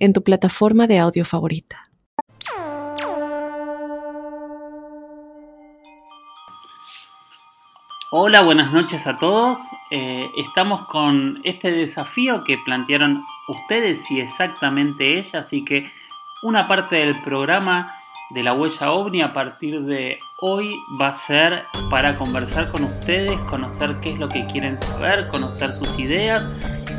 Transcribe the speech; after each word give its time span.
en 0.00 0.12
tu 0.12 0.24
plataforma 0.24 0.88
de 0.88 0.98
audio 0.98 1.24
favorita. 1.24 1.84
Hola, 8.12 8.40
buenas 8.40 8.72
noches 8.72 9.06
a 9.06 9.16
todos. 9.18 9.58
Eh, 9.92 10.26
estamos 10.36 10.86
con 10.88 11.40
este 11.44 11.70
desafío 11.70 12.42
que 12.42 12.58
plantearon 12.64 13.22
ustedes 13.46 14.10
y 14.10 14.20
exactamente 14.20 15.16
ella, 15.18 15.40
así 15.40 15.64
que 15.64 15.88
una 16.42 16.66
parte 16.66 16.96
del 16.96 17.14
programa 17.22 17.92
de 18.30 18.42
la 18.42 18.52
huella 18.52 18.90
ovni 18.90 19.22
a 19.22 19.32
partir 19.32 19.82
de 19.82 20.18
hoy 20.40 20.74
va 21.00 21.08
a 21.08 21.14
ser 21.14 21.62
para 21.88 22.16
conversar 22.16 22.70
con 22.70 22.82
ustedes, 22.82 23.38
conocer 23.40 23.96
qué 24.00 24.12
es 24.12 24.18
lo 24.18 24.28
que 24.28 24.46
quieren 24.46 24.76
saber, 24.78 25.28
conocer 25.28 25.72
sus 25.72 25.96
ideas 25.98 26.48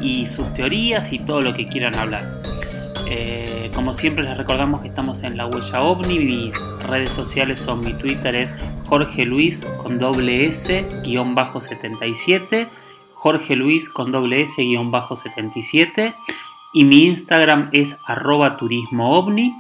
y 0.02 0.28
sus 0.28 0.54
teorías 0.54 1.12
y 1.12 1.20
todo 1.20 1.42
lo 1.42 1.54
que 1.54 1.66
quieran 1.66 1.96
hablar. 1.96 2.61
Eh, 3.08 3.72
como 3.74 3.94
siempre 3.94 4.24
les 4.24 4.38
recordamos 4.38 4.82
que 4.82 4.88
estamos 4.88 5.24
en 5.24 5.38
la 5.38 5.46
huella 5.46 5.82
ovni, 5.82 6.20
mis 6.20 6.56
redes 6.88 7.10
sociales 7.10 7.60
son 7.60 7.80
mi 7.82 7.94
Twitter 7.94 8.36
es 8.36 8.52
Jorge 8.86 9.26
Luis 9.26 9.66
con 9.78 10.00
doble 10.00 10.46
S 10.46 10.86
guion 11.04 11.36
bajo 11.36 11.62
77, 11.62 12.70
Jorge 13.14 13.56
Luis 13.56 13.90
con 13.90 14.12
doble 14.12 14.42
S 14.42 14.62
guion 14.62 14.92
bajo 14.92 15.16
77 15.16 16.14
y 16.74 16.86
mi 16.86 17.06
Instagram 17.06 17.70
es 17.72 17.98
arroba 18.06 18.58
turismo 18.58 19.18
ovni. 19.18 19.54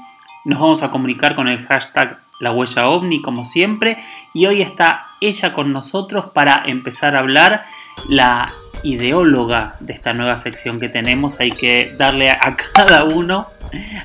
Nos 0.45 0.59
vamos 0.59 0.83
a 0.83 0.91
comunicar 0.91 1.35
con 1.35 1.47
el 1.47 1.65
hashtag 1.65 2.21
la 2.39 2.51
huella 2.51 2.89
ovni 2.89 3.21
como 3.21 3.45
siempre 3.45 3.97
y 4.33 4.47
hoy 4.47 4.61
está 4.61 5.11
ella 5.21 5.53
con 5.53 5.71
nosotros 5.71 6.25
para 6.33 6.63
empezar 6.65 7.15
a 7.15 7.19
hablar 7.19 7.65
la 8.09 8.47
ideóloga 8.83 9.75
de 9.79 9.93
esta 9.93 10.13
nueva 10.13 10.37
sección 10.37 10.79
que 10.79 10.89
tenemos. 10.89 11.39
Hay 11.39 11.51
que 11.51 11.93
darle 11.97 12.29
a 12.29 12.55
cada 12.73 13.03
uno, 13.03 13.47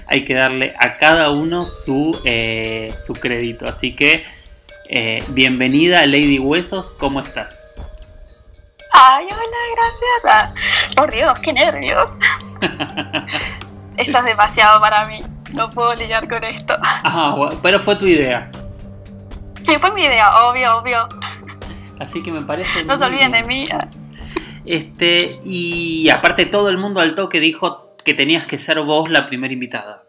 hay 0.06 0.25
que 0.25 0.34
darle 0.34 0.75
a 0.78 0.98
cada 0.98 1.31
uno 1.31 1.64
su, 1.64 2.20
eh, 2.25 2.92
su 2.98 3.14
crédito. 3.14 3.67
Así 3.69 3.94
que 3.94 4.25
eh, 4.89 5.22
bienvenida 5.28 6.06
Lady 6.06 6.39
Huesos, 6.39 6.92
¿cómo 6.98 7.20
estás? 7.20 7.59
Ay, 8.92 9.27
hola, 9.27 10.06
gracias. 10.22 10.55
Por 10.94 11.12
Dios, 11.12 11.39
qué 11.41 11.53
nervios. 11.53 12.12
esto 13.97 14.19
es 14.19 14.25
demasiado 14.25 14.81
para 14.81 15.06
mí. 15.06 15.19
No 15.53 15.69
puedo 15.69 15.94
lidiar 15.94 16.28
con 16.28 16.42
esto. 16.44 16.75
Ah, 16.81 17.48
pero 17.62 17.81
fue 17.81 17.97
tu 17.97 18.06
idea. 18.06 18.50
Sí, 19.64 19.77
fue 19.81 19.91
mi 19.92 20.05
idea, 20.05 20.47
obvio, 20.47 20.77
obvio. 20.77 21.09
Así 21.98 22.22
que 22.22 22.31
me 22.31 22.41
parece. 22.41 22.84
No 22.84 22.97
se 22.97 23.05
olviden 23.05 23.33
de 23.33 23.42
mí. 23.42 23.69
Este, 24.67 25.41
y 25.45 26.09
aparte 26.11 26.47
todo 26.47 26.69
el 26.69 26.78
mundo 26.78 27.00
al 27.00 27.14
toque 27.14 27.41
dijo 27.41 27.97
que 28.05 28.14
tenías 28.14 28.47
que 28.47 28.59
ser 28.59 28.81
vos 28.81 29.11
la 29.11 29.27
primera 29.27 29.53
invitada. 29.53 30.05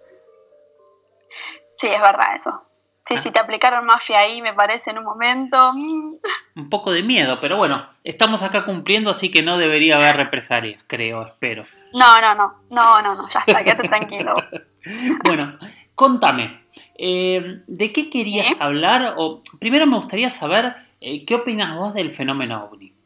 Sí, 1.78 1.88
es 1.88 2.02
verdad 2.02 2.36
eso. 2.36 2.64
Sí, 3.08 3.16
ah. 3.16 3.20
si 3.20 3.32
te 3.32 3.40
aplicaron 3.40 3.86
mafia 3.86 4.20
ahí, 4.20 4.42
me 4.42 4.54
parece, 4.54 4.92
en 4.92 4.98
un 4.98 5.06
momento. 5.06 5.72
Un 5.72 6.70
poco 6.70 6.92
de 6.92 7.04
miedo, 7.04 7.40
pero 7.40 7.56
bueno, 7.56 7.88
estamos 8.04 8.44
acá 8.44 8.66
cumpliendo, 8.66 9.12
así 9.12 9.32
que 9.32 9.44
no 9.44 9.58
debería 9.58 9.98
haber 9.98 10.18
represalias, 10.18 10.84
creo, 10.88 11.26
espero. 11.26 11.64
No, 11.94 12.20
no, 12.20 12.36
no, 12.36 12.54
no, 12.70 13.02
no, 13.02 13.16
no 13.16 13.30
ya 13.30 13.44
está, 13.46 13.64
quédate 13.64 13.88
tranquilo. 13.88 14.36
bueno, 15.24 15.58
contame, 15.96 16.66
eh, 16.98 17.62
¿de 17.68 17.92
qué 17.94 18.10
querías 18.10 18.60
hablar? 18.60 19.14
O 19.18 19.42
primero 19.60 19.88
me 19.88 19.96
gustaría 19.96 20.30
saber 20.30 20.76
eh, 21.00 21.26
qué 21.26 21.36
opinas 21.36 21.76
vos 21.76 21.94
del 21.94 22.12
fenómeno 22.12 22.66
ovni. 22.66 22.97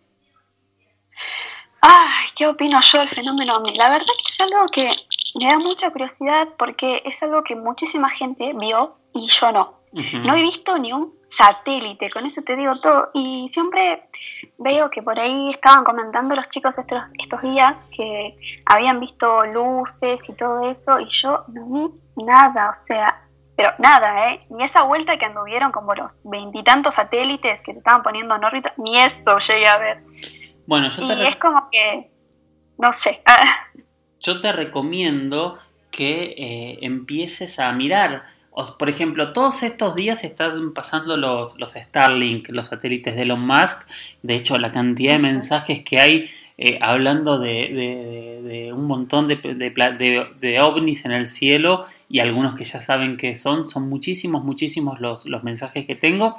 Ay, 1.82 2.28
¿qué 2.36 2.48
opino 2.48 2.80
yo 2.82 3.00
del 3.00 3.10
fenómeno 3.10 3.58
ovni? 3.58 3.76
La 3.76 3.90
verdad 3.90 4.06
que 4.06 4.34
es 4.34 4.40
algo 4.40 4.68
que 4.72 4.92
me 5.40 5.46
da 5.46 5.58
mucha 5.58 5.90
curiosidad 5.90 6.48
porque 6.58 7.02
es 7.06 7.22
algo 7.24 7.44
que 7.44 7.56
muchísima 7.56 8.10
gente 8.12 8.54
vio 8.56 8.96
y 9.14 9.28
yo 9.28 9.52
no. 9.52 9.82
No 9.94 10.36
he 10.36 10.42
visto 10.42 10.78
ni 10.78 10.94
un 10.94 11.14
satélite, 11.30 12.10
con 12.10 12.26
eso 12.26 12.42
te 12.46 12.56
digo 12.56 12.72
todo. 12.82 13.10
Y 13.14 13.50
siempre 13.50 14.04
veo 14.58 14.90
que 14.90 15.02
por 15.02 15.20
ahí 15.20 15.50
estaban 15.52 15.84
comentando 15.84 16.36
los 16.36 16.48
chicos 16.50 16.78
estos, 16.78 17.02
estos 17.18 17.42
días 17.42 17.78
que 17.96 18.38
habían 18.66 19.00
visto 19.00 19.46
luces 19.48 20.30
y 20.30 20.34
todo 20.34 20.70
eso 20.70 21.00
y 21.00 21.10
yo 21.10 21.44
no 21.50 21.66
vi 21.66 22.24
nada, 22.24 22.70
o 22.70 22.74
sea, 22.74 23.22
pero 23.58 23.74
nada, 23.80 24.30
¿eh? 24.30 24.40
Ni 24.52 24.64
esa 24.64 24.84
vuelta 24.84 25.18
que 25.18 25.26
anduvieron 25.26 25.72
como 25.72 25.94
los 25.94 26.22
veintitantos 26.26 26.96
satélites 26.96 27.62
que 27.64 27.74
se 27.74 27.80
estaban 27.80 28.04
poniendo 28.04 28.36
en 28.36 28.44
órbita, 28.44 28.74
ni 28.78 29.00
eso 29.00 29.40
llegué 29.40 29.68
a 29.68 29.78
ver. 29.78 30.04
Bueno, 30.72 30.88
yo 30.90 31.06
te 31.06 31.22
y 31.22 31.28
es 31.28 31.36
como 31.36 31.70
que, 31.70 32.10
no 32.78 32.94
sé. 32.94 33.20
yo 34.22 34.40
te 34.40 34.54
recomiendo 34.54 35.60
que 35.92 36.34
eh, 36.38 36.78
empieces 36.82 37.60
a 37.60 37.74
mirar. 37.74 38.24
por 38.80 38.90
ejemplo, 38.90 39.34
todos 39.34 39.64
estos 39.64 39.96
días 39.96 40.24
están 40.24 40.74
pasando 40.74 41.18
los, 41.18 41.60
los 41.60 41.74
Starlink, 41.74 42.48
los 42.52 42.68
satélites 42.68 43.18
de 43.18 43.24
Elon 43.24 43.46
Musk. 43.46 43.86
De 44.22 44.34
hecho, 44.34 44.58
la 44.58 44.72
cantidad 44.72 45.12
de 45.12 45.20
mensajes 45.20 45.84
que 45.84 46.00
hay 46.00 46.30
eh, 46.58 46.78
hablando 46.80 47.38
de, 47.38 48.72
un 48.74 48.86
montón 48.86 49.28
de, 49.28 49.36
de, 49.36 50.62
ovnis 50.62 51.04
en 51.04 51.12
el 51.12 51.28
cielo 51.28 51.86
y 52.08 52.20
algunos 52.20 52.56
que 52.56 52.64
ya 52.64 52.80
saben 52.80 53.18
que 53.18 53.36
son, 53.36 53.70
son 53.70 53.90
muchísimos, 53.90 54.46
muchísimos 54.46 55.02
los, 55.02 55.26
los 55.26 55.44
mensajes 55.44 55.86
que 55.86 55.98
tengo. 55.98 56.38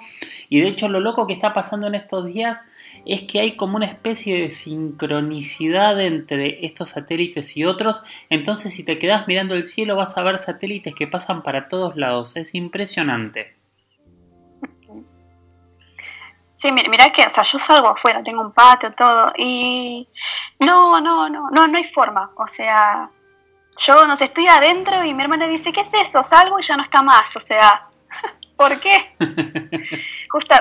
Y 0.49 0.61
de 0.61 0.69
hecho, 0.69 0.89
lo 0.89 1.01
loco 1.01 1.27
que 1.27 1.35
está 1.35 1.53
pasando 1.53 1.87
en 1.87 1.97
estos 1.97 2.25
días 2.25 2.61
es 3.05 3.23
que 3.23 3.41
hay 3.41 3.57
como 3.57 3.77
una 3.77 3.87
especie 3.87 4.41
de 4.41 4.51
sincronicidad 4.51 6.01
entre 6.01 6.65
estos 6.65 6.91
satélites 6.91 7.57
y 7.57 7.65
otros, 7.65 8.03
entonces 8.31 8.75
si 8.75 8.85
te 8.85 8.99
quedas 8.99 9.27
mirando 9.27 9.55
el 9.55 9.65
cielo 9.65 9.97
vas 9.97 10.17
a 10.17 10.23
ver 10.23 10.39
satélites 10.39 10.95
que 10.95 11.07
pasan 11.07 11.43
para 11.43 11.69
todos 11.69 11.97
lados, 11.97 12.37
es 12.37 12.55
impresionante. 12.55 13.57
Sí, 16.55 16.71
mira 16.71 17.11
que, 17.11 17.27
o 17.27 17.31
sea, 17.31 17.43
yo 17.43 17.59
salgo 17.59 17.89
afuera, 17.89 18.23
tengo 18.23 18.41
un 18.41 18.53
patio, 18.53 18.93
todo, 18.93 19.33
y 19.37 20.07
no, 20.61 21.01
no, 21.01 21.29
no, 21.29 21.51
no, 21.51 21.67
no 21.67 21.77
hay 21.77 21.85
forma, 21.85 22.31
o 22.37 22.47
sea, 22.47 23.11
yo 23.85 24.07
no 24.07 24.15
sé, 24.15 24.25
estoy 24.27 24.47
adentro 24.47 25.05
y 25.05 25.13
mi 25.13 25.23
hermana 25.25 25.49
dice, 25.49 25.73
¿qué 25.73 25.81
es 25.81 25.93
eso? 25.93 26.23
Salgo 26.23 26.61
y 26.61 26.63
ya 26.63 26.77
no 26.77 26.85
está 26.85 27.03
más, 27.03 27.35
o 27.35 27.41
sea, 27.41 27.89
¿Por 28.63 28.79
qué? 28.79 29.17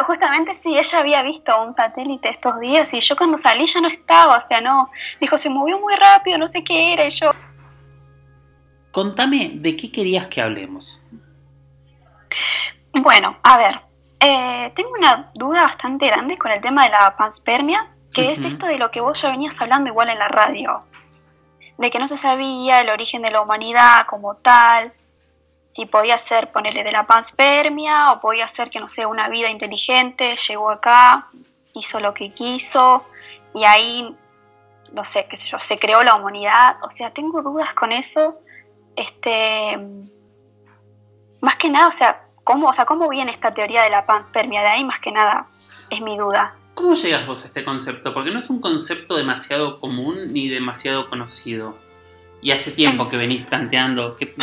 justamente 0.08 0.58
sí, 0.64 0.76
ella 0.76 0.98
había 0.98 1.22
visto 1.22 1.52
un 1.62 1.76
satélite 1.76 2.30
estos 2.30 2.60
días 2.60 2.90
y 2.92 3.00
yo 3.00 3.16
cuando 3.16 3.38
salí 3.44 3.68
ya 3.72 3.80
no 3.80 3.90
estaba, 3.90 4.38
o 4.44 4.48
sea, 4.48 4.60
no, 4.60 4.90
dijo, 5.20 5.38
se 5.38 5.52
movió 5.52 5.80
muy 5.80 5.94
rápido, 5.94 6.40
no 6.40 6.48
sé 6.48 6.64
qué 6.64 6.94
era 6.94 7.06
y 7.06 7.12
yo... 7.12 7.30
Contame, 8.92 9.52
¿de 9.54 9.76
qué 9.76 9.92
querías 9.92 10.26
que 10.28 10.42
hablemos? 10.42 11.00
Bueno, 12.94 13.38
a 13.44 13.58
ver, 13.58 13.80
eh, 14.20 14.74
tengo 14.76 14.94
una 14.98 15.30
duda 15.36 15.62
bastante 15.62 16.08
grande 16.08 16.40
con 16.40 16.50
el 16.50 16.60
tema 16.60 16.86
de 16.86 16.90
la 16.90 17.16
panspermia, 17.16 17.88
que 18.16 18.32
es 18.32 18.44
esto 18.44 18.66
de 18.66 18.80
lo 18.80 18.90
que 18.90 19.00
vos 19.00 19.22
ya 19.22 19.30
venías 19.30 19.62
hablando 19.62 19.92
igual 19.92 20.10
en 20.10 20.18
la 20.18 20.28
radio, 20.28 20.82
de 21.78 21.92
que 21.92 22.00
no 22.00 22.08
se 22.08 22.18
sabía 22.18 22.82
el 22.82 22.90
origen 22.90 23.22
de 23.22 23.30
la 23.30 23.42
humanidad 23.42 24.08
como 24.08 24.38
tal, 24.38 24.92
si 25.74 25.86
podía 25.86 26.18
ser 26.18 26.52
ponerle 26.52 26.84
de 26.84 26.92
la 26.92 27.06
panspermia 27.06 28.12
o 28.12 28.20
podía 28.20 28.48
ser 28.48 28.70
que 28.70 28.80
no 28.80 28.90
sé, 28.90 29.06
una 29.06 29.30
vida 29.30 29.50
inteligente, 29.50 30.36
llegó 30.48 30.70
acá, 30.70 31.28
hizo 31.74 32.00
lo 32.00 32.14
que 32.14 32.30
quiso 32.30 33.06
y 33.54 33.66
ahí, 33.66 34.16
no 34.94 35.06
sé, 35.06 35.28
qué 35.30 35.38
sé 35.38 35.48
yo, 35.50 35.60
se 35.60 35.80
creó 35.80 36.04
la 36.04 36.16
humanidad. 36.16 36.78
O 36.84 36.90
sea, 36.90 37.12
tengo 37.12 37.42
dudas 37.42 37.74
con 37.74 37.92
eso. 37.92 38.34
Este, 38.96 39.78
más 41.40 41.56
que 41.56 41.70
nada, 41.70 41.88
o 41.88 41.94
sea, 41.94 42.26
¿cómo, 42.44 42.70
o 42.70 42.74
sea, 42.74 42.86
¿cómo 42.86 43.10
viene 43.10 43.32
esta 43.32 43.54
teoría 43.54 43.84
de 43.84 43.90
la 43.90 44.06
panspermia? 44.06 44.62
De 44.62 44.68
ahí 44.68 44.84
más 44.84 45.00
que 45.00 45.12
nada 45.12 45.48
es 45.90 46.02
mi 46.02 46.18
duda. 46.18 46.56
¿Cómo 46.74 46.94
llegas 46.94 47.28
vos 47.28 47.44
a 47.44 47.48
este 47.48 47.64
concepto? 47.64 48.14
Porque 48.14 48.32
no 48.32 48.40
es 48.40 48.50
un 48.50 48.62
concepto 48.62 49.16
demasiado 49.16 49.80
común 49.80 50.34
ni 50.34 50.48
demasiado 50.48 51.10
conocido. 51.10 51.78
Y 52.42 52.52
hace 52.52 52.72
tiempo 52.72 53.08
que 53.08 53.18
venís 53.18 53.46
planteando 53.46 54.18
que 54.18 54.34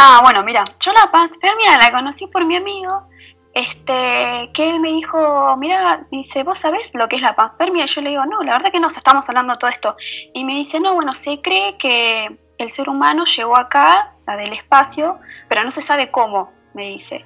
Ah, 0.00 0.20
bueno, 0.22 0.44
mira, 0.44 0.62
yo 0.78 0.92
la 0.92 1.10
panspermia 1.10 1.76
la 1.76 1.90
conocí 1.90 2.28
por 2.28 2.44
mi 2.44 2.54
amigo, 2.54 3.08
este, 3.52 4.48
que 4.54 4.70
él 4.70 4.78
me 4.78 4.92
dijo, 4.92 5.56
mira, 5.56 6.06
dice, 6.12 6.44
¿vos 6.44 6.60
sabés 6.60 6.94
lo 6.94 7.08
que 7.08 7.16
es 7.16 7.22
la 7.22 7.34
panspermia? 7.34 7.82
Y 7.82 7.88
yo 7.88 8.00
le 8.02 8.10
digo, 8.10 8.24
no, 8.24 8.44
la 8.44 8.52
verdad 8.52 8.70
que 8.70 8.78
no, 8.78 8.86
estamos 8.86 9.28
hablando 9.28 9.56
todo 9.56 9.68
esto. 9.68 9.96
Y 10.34 10.44
me 10.44 10.54
dice, 10.54 10.78
no, 10.78 10.94
bueno, 10.94 11.10
se 11.10 11.40
cree 11.40 11.76
que 11.78 12.38
el 12.58 12.70
ser 12.70 12.88
humano 12.88 13.24
llegó 13.24 13.58
acá, 13.58 14.14
o 14.16 14.20
sea, 14.20 14.36
del 14.36 14.52
espacio, 14.52 15.18
pero 15.48 15.64
no 15.64 15.72
se 15.72 15.82
sabe 15.82 16.12
cómo, 16.12 16.52
me 16.74 16.90
dice. 16.90 17.24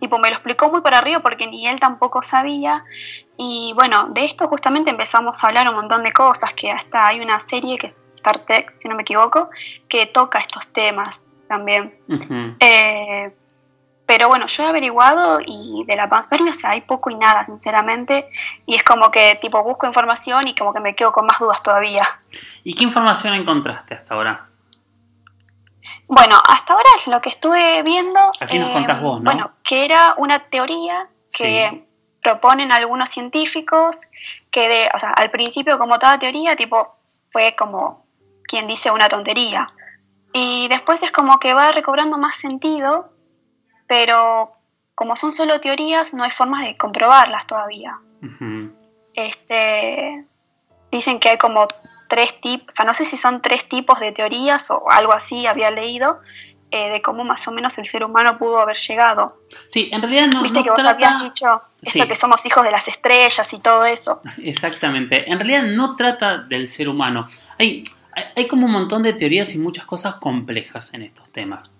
Tipo, 0.00 0.18
me 0.18 0.30
lo 0.30 0.36
explicó 0.36 0.70
muy 0.70 0.80
para 0.80 0.96
arriba 0.96 1.20
porque 1.20 1.48
ni 1.48 1.68
él 1.68 1.78
tampoco 1.80 2.22
sabía. 2.22 2.82
Y 3.36 3.74
bueno, 3.78 4.08
de 4.08 4.24
esto 4.24 4.48
justamente 4.48 4.88
empezamos 4.88 5.44
a 5.44 5.48
hablar 5.48 5.68
un 5.68 5.74
montón 5.74 6.02
de 6.02 6.14
cosas, 6.14 6.54
que 6.54 6.70
hasta 6.72 7.08
hay 7.08 7.20
una 7.20 7.40
serie 7.40 7.76
que 7.76 7.88
es 7.88 8.02
Star 8.14 8.46
Trek, 8.46 8.72
si 8.78 8.88
no 8.88 8.94
me 8.94 9.02
equivoco, 9.02 9.50
que 9.86 10.06
toca 10.06 10.38
estos 10.38 10.72
temas 10.72 11.26
también. 11.50 11.92
eh, 12.60 13.34
pero 14.06 14.28
bueno, 14.28 14.46
yo 14.46 14.62
he 14.62 14.66
averiguado 14.66 15.40
y 15.44 15.84
de 15.84 15.96
la 15.96 16.08
panspermia, 16.08 16.52
o 16.52 16.54
sea, 16.54 16.70
hay 16.70 16.80
poco 16.82 17.10
y 17.10 17.16
nada, 17.16 17.44
sinceramente. 17.44 18.28
Y 18.66 18.76
es 18.76 18.84
como 18.84 19.10
que, 19.10 19.36
tipo, 19.40 19.62
busco 19.62 19.86
información 19.86 20.46
y 20.46 20.54
como 20.54 20.72
que 20.72 20.80
me 20.80 20.94
quedo 20.94 21.12
con 21.12 21.26
más 21.26 21.38
dudas 21.38 21.62
todavía. 21.62 22.02
¿Y 22.64 22.74
qué 22.74 22.84
información 22.84 23.34
encontraste 23.36 23.94
hasta 23.94 24.14
ahora? 24.14 24.46
Bueno, 26.06 26.36
hasta 26.44 26.72
ahora 26.72 26.90
es 26.96 27.06
lo 27.08 27.20
que 27.20 27.28
estuve 27.28 27.82
viendo. 27.82 28.32
Así 28.40 28.58
nos 28.58 28.70
contás 28.70 29.00
vos, 29.00 29.20
¿no? 29.20 29.30
Bueno, 29.30 29.52
que 29.62 29.84
era 29.84 30.14
una 30.18 30.40
teoría 30.40 31.08
que 31.36 31.84
proponen 32.22 32.72
algunos 32.72 33.10
científicos 33.10 33.96
que, 34.50 34.68
de, 34.68 34.90
o 34.94 34.98
sea, 34.98 35.10
al 35.10 35.30
principio, 35.30 35.78
como 35.78 35.98
toda 35.98 36.18
teoría, 36.18 36.56
tipo, 36.56 36.96
fue 37.30 37.54
como 37.56 38.04
quien 38.42 38.66
dice 38.66 38.90
una 38.90 39.08
tontería. 39.08 39.68
Y 40.32 40.68
después 40.68 41.02
es 41.02 41.10
como 41.10 41.38
que 41.38 41.54
va 41.54 41.72
recobrando 41.72 42.18
más 42.18 42.36
sentido 42.36 43.10
pero 43.90 44.52
como 44.94 45.16
son 45.16 45.32
solo 45.32 45.60
teorías, 45.60 46.14
no 46.14 46.22
hay 46.22 46.30
formas 46.30 46.64
de 46.64 46.76
comprobarlas 46.76 47.44
todavía. 47.44 47.98
Este, 49.14 50.26
dicen 50.92 51.18
que 51.18 51.30
hay 51.30 51.38
como 51.38 51.66
tres 52.08 52.40
tipos, 52.40 52.72
o 52.72 52.76
sea, 52.76 52.84
no 52.84 52.94
sé 52.94 53.04
si 53.04 53.16
son 53.16 53.42
tres 53.42 53.68
tipos 53.68 53.98
de 53.98 54.12
teorías 54.12 54.70
o 54.70 54.88
algo 54.88 55.12
así, 55.12 55.44
había 55.44 55.72
leído, 55.72 56.20
eh, 56.70 56.90
de 56.90 57.02
cómo 57.02 57.24
más 57.24 57.48
o 57.48 57.50
menos 57.50 57.76
el 57.78 57.86
ser 57.88 58.04
humano 58.04 58.38
pudo 58.38 58.60
haber 58.60 58.76
llegado. 58.76 59.38
Sí, 59.70 59.88
en 59.90 60.02
realidad 60.02 60.28
no. 60.28 60.44
Viste 60.44 60.62
que 60.62 60.70
vos 60.70 60.78
habías 60.78 61.24
dicho 61.24 61.62
esto 61.82 62.06
que 62.06 62.14
somos 62.14 62.46
hijos 62.46 62.62
de 62.62 62.70
las 62.70 62.86
estrellas 62.86 63.52
y 63.52 63.60
todo 63.60 63.84
eso. 63.86 64.20
Exactamente. 64.40 65.28
En 65.28 65.40
realidad 65.40 65.64
no 65.64 65.96
trata 65.96 66.38
del 66.38 66.68
ser 66.68 66.88
humano. 66.88 67.26
Hay, 67.58 67.82
hay 68.36 68.46
como 68.46 68.66
un 68.66 68.72
montón 68.72 69.02
de 69.02 69.12
teorías 69.12 69.54
y 69.54 69.58
muchas 69.58 69.84
cosas 69.84 70.16
complejas 70.16 70.94
en 70.94 71.02
estos 71.02 71.30
temas. 71.30 71.74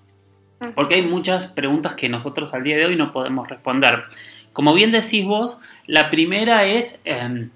Porque 0.74 0.96
hay 0.96 1.02
muchas 1.02 1.46
preguntas 1.46 1.94
que 1.94 2.10
nosotros 2.10 2.52
al 2.52 2.64
día 2.64 2.76
de 2.76 2.84
hoy 2.84 2.96
no 2.96 3.12
podemos 3.12 3.48
responder. 3.48 4.04
Como 4.52 4.74
bien 4.74 4.92
decís 4.92 5.24
vos, 5.24 5.58
la 5.86 6.10
primera 6.10 6.64
es 6.64 7.00
em, 7.04 7.50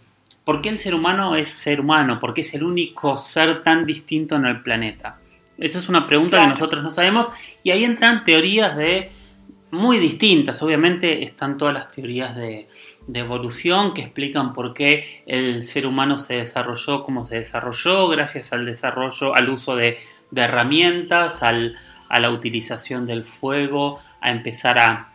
¿por 0.44 0.62
qué 0.62 0.70
el 0.70 0.78
ser 0.78 0.94
humano 0.94 1.36
es 1.36 1.50
ser 1.50 1.80
humano? 1.80 2.18
¿Por 2.18 2.32
qué 2.32 2.40
es 2.40 2.54
el 2.54 2.62
único 2.62 3.18
ser 3.18 3.62
tan 3.62 3.84
distinto 3.84 4.36
en 4.36 4.46
el 4.46 4.62
planeta? 4.62 5.18
Esa 5.58 5.78
es 5.78 5.88
una 5.88 6.06
pregunta 6.06 6.40
que 6.40 6.46
nosotros 6.46 6.82
no 6.82 6.90
sabemos 6.90 7.30
y 7.62 7.70
ahí 7.70 7.84
entran 7.84 8.24
teorías 8.24 8.76
de 8.76 9.12
muy 9.74 9.98
distintas. 9.98 10.62
Obviamente 10.62 11.22
están 11.22 11.58
todas 11.58 11.74
las 11.74 11.90
teorías 11.90 12.34
de, 12.34 12.68
evolución 13.12 13.92
que 13.92 14.00
explican 14.00 14.54
por 14.54 14.72
qué 14.72 15.22
el 15.26 15.64
ser 15.64 15.86
humano 15.86 16.16
se 16.16 16.36
desarrolló 16.36 17.02
como 17.02 17.26
se 17.26 17.36
desarrolló 17.36 18.08
gracias 18.08 18.54
al 18.54 18.64
desarrollo, 18.64 19.36
al 19.36 19.50
uso 19.50 19.76
de 19.76 19.98
herramientas, 20.34 21.42
al, 21.42 21.76
a 22.08 22.20
la 22.20 22.30
utilización 22.30 23.06
del 23.06 23.24
fuego, 23.24 24.00
a 24.20 24.30
empezar 24.30 24.78
a 24.78 25.08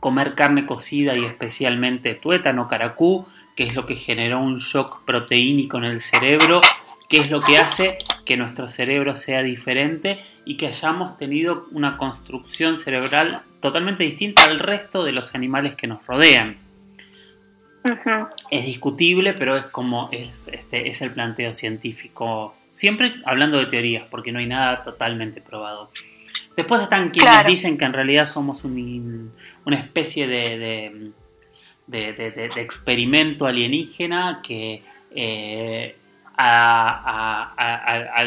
comer 0.00 0.34
carne 0.34 0.66
cocida 0.66 1.16
y 1.16 1.24
especialmente 1.24 2.14
tuétano, 2.14 2.68
caracú, 2.68 3.26
que 3.56 3.64
es 3.64 3.74
lo 3.74 3.86
que 3.86 3.96
generó 3.96 4.38
un 4.38 4.58
shock 4.58 5.04
proteínico 5.04 5.78
en 5.78 5.84
el 5.84 6.00
cerebro, 6.00 6.60
que 7.08 7.18
es 7.18 7.30
lo 7.30 7.40
que 7.40 7.58
hace 7.58 7.98
que 8.24 8.36
nuestro 8.36 8.68
cerebro 8.68 9.16
sea 9.16 9.42
diferente 9.42 10.18
y 10.44 10.56
que 10.56 10.66
hayamos 10.66 11.16
tenido 11.16 11.66
una 11.70 11.96
construcción 11.96 12.76
cerebral 12.76 13.42
totalmente 13.60 14.04
distinta 14.04 14.44
al 14.44 14.58
resto 14.58 15.04
de 15.04 15.12
los 15.12 15.34
animales 15.34 15.76
que 15.76 15.86
nos 15.86 16.04
rodean. 16.06 16.58
Es 18.50 18.66
discutible, 18.66 19.32
pero 19.34 19.56
es 19.56 19.66
como 19.66 20.08
es, 20.10 20.48
este, 20.48 20.88
es 20.88 21.02
el 21.02 21.12
planteo 21.12 21.54
científico 21.54 22.56
Siempre 22.76 23.14
hablando 23.24 23.56
de 23.56 23.64
teorías, 23.64 24.04
porque 24.10 24.32
no 24.32 24.38
hay 24.38 24.44
nada 24.44 24.82
totalmente 24.82 25.40
probado. 25.40 25.90
Después 26.58 26.82
están 26.82 27.08
quienes 27.08 27.46
dicen 27.46 27.78
que 27.78 27.86
en 27.86 27.94
realidad 27.94 28.26
somos 28.26 28.64
una 28.66 29.76
especie 29.76 30.26
de, 30.26 31.12
de, 31.86 32.50
experimento 32.56 33.46
alienígena 33.46 34.42
que 34.42 34.82
eh, 35.10 35.96
a, 36.36 38.24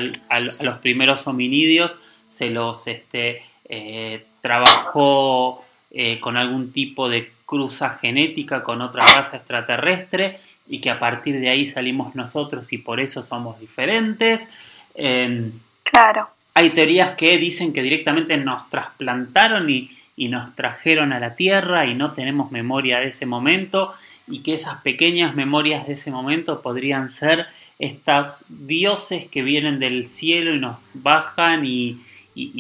los 0.62 0.78
primeros 0.80 1.28
hominidios 1.28 2.02
se 2.28 2.50
los 2.50 2.88
este, 2.88 3.44
eh, 3.68 4.26
trabajó 4.42 5.64
eh, 5.92 6.20
con 6.20 6.38
algún 6.38 6.72
tipo 6.72 7.10
de 7.10 7.32
cruza 7.46 7.98
genética 8.00 8.64
con 8.64 8.82
otra 8.82 9.06
raza 9.06 9.38
extraterrestre 9.38 10.40
y 10.68 10.80
que 10.80 10.92
a 10.92 11.00
partir 11.00 11.40
de 11.40 11.50
ahí 11.50 11.66
salimos 11.66 12.14
nosotros 12.14 12.72
y 12.72 12.78
por 12.78 13.00
eso 13.00 13.24
somos 13.24 13.60
diferentes. 13.60 14.52
Em, 14.94 15.52
claro. 15.84 16.30
Hay 16.54 16.70
teorías 16.70 17.16
que 17.16 17.38
dicen 17.38 17.74
que 17.74 17.82
directamente 17.82 18.38
nos 18.38 18.70
trasplantaron 18.70 19.70
y, 19.70 19.92
nos 20.28 20.54
trajeron 20.54 21.14
a 21.14 21.20
la 21.20 21.34
Tierra 21.34 21.86
y 21.86 21.96
no 21.96 22.12
tenemos 22.12 22.52
memoria 22.52 23.00
de 23.00 23.08
ese 23.08 23.26
momento 23.26 23.94
y 24.28 24.40
que 24.40 24.54
esas 24.54 24.82
pequeñas 24.82 25.34
memorias 25.34 25.88
de 25.88 25.94
ese 25.94 26.12
momento 26.12 26.62
podrían 26.62 27.10
ser 27.10 27.48
estos 27.80 28.46
dioses 28.50 29.28
que 29.30 29.42
vienen 29.42 29.80
del 29.80 30.06
cielo 30.06 30.54
y 30.54 30.60
nos 30.60 30.92
bajan 30.96 31.66
y, 31.66 32.02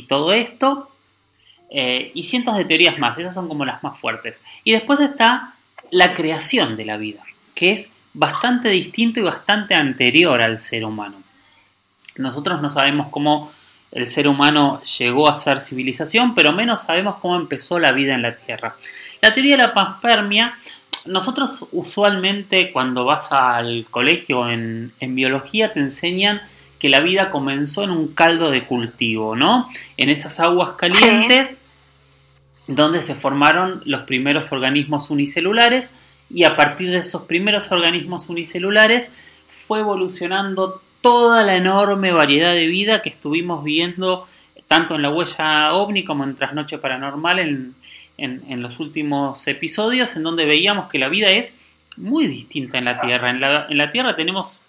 todo 0.07 0.33
esto. 0.33 0.89
Eh, 1.69 2.11
y 2.15 2.23
cientos 2.23 2.57
de 2.57 2.65
teorías 2.65 2.97
más, 2.97 3.19
esas 3.19 3.35
son 3.35 3.47
como 3.47 3.65
las 3.65 3.83
más 3.83 3.97
fuertes. 3.97 4.41
Y 4.63 4.71
después 4.71 4.99
está 5.01 5.53
la 5.91 6.13
creación 6.13 6.77
de 6.77 6.85
la 6.85 6.97
vida, 6.97 7.23
que 7.53 7.71
es 7.71 7.93
bastante 8.13 8.69
distinto 8.69 9.19
y 9.19 9.23
bastante 9.23 9.75
anterior 9.75 10.41
al 10.41 10.59
ser 10.59 10.85
humano. 10.85 11.17
Nosotros 12.15 12.61
no 12.61 12.69
sabemos 12.69 13.09
cómo 13.09 13.51
el 13.91 14.07
ser 14.07 14.27
humano 14.27 14.81
llegó 14.83 15.29
a 15.29 15.35
ser 15.35 15.59
civilización, 15.59 16.35
pero 16.35 16.53
menos 16.53 16.81
sabemos 16.81 17.15
cómo 17.21 17.35
empezó 17.35 17.79
la 17.79 17.91
vida 17.91 18.13
en 18.13 18.21
la 18.21 18.35
Tierra. 18.35 18.75
La 19.21 19.33
teoría 19.33 19.57
de 19.57 19.63
la 19.63 19.73
panspermia, 19.73 20.57
nosotros 21.05 21.65
usualmente 21.71 22.71
cuando 22.71 23.05
vas 23.05 23.31
al 23.31 23.85
colegio 23.89 24.49
en, 24.49 24.91
biología 24.99 25.73
te 25.73 25.79
enseñan 25.79 26.41
que 26.79 26.89
la 26.89 26.99
vida 26.99 27.29
comenzó 27.29 27.83
en 27.83 27.91
un 27.91 28.13
caldo 28.13 28.51
de 28.51 28.65
cultivo, 28.65 29.35
¿no? 29.35 29.69
En 29.97 30.09
esas 30.09 30.39
aguas 30.39 30.73
calientes 30.73 31.59
donde 32.67 33.01
se 33.01 33.15
formaron 33.15 33.81
los 33.85 34.01
primeros 34.01 34.51
organismos 34.51 35.09
unicelulares 35.09 35.93
y 36.29 36.43
a 36.43 36.55
partir 36.55 36.91
de 36.91 36.99
esos 36.99 37.23
primeros 37.23 37.71
organismos 37.71 38.29
unicelulares 38.29 39.11
fue 39.49 39.79
evolucionando 39.79 40.81
toda 41.01 41.43
la 41.43 41.55
enorme 41.55 42.11
variedad 42.11 42.53
de 42.53 42.67
vida 42.67 43.01
que 43.01 43.09
estuvimos 43.09 43.63
viendo 43.63 44.27
tanto 44.67 44.95
en 44.95 45.01
la 45.01 45.09
huella 45.09 45.73
ovni 45.73 46.03
como 46.03 46.23
en 46.23 46.35
Trasnoche 46.35 46.77
Paranormal 46.77 47.39
en, 47.39 47.75
en, 48.23 48.61
los 48.61 48.79
últimos 48.79 49.47
episodios, 49.47 50.15
en 50.15 50.23
donde 50.23 50.45
veíamos 50.45 50.89
que 50.89 50.99
la 50.99 51.09
vida 51.09 51.27
es 51.27 51.59
muy 51.97 52.27
distinta 52.27 52.77
en 52.77 52.85
la 52.85 52.99
Tierra. 52.99 53.29
En 53.29 53.41
la, 53.41 53.67
en 53.69 53.77
la 53.77 53.89
Tierra 53.89 54.15
tenemos 54.15 54.59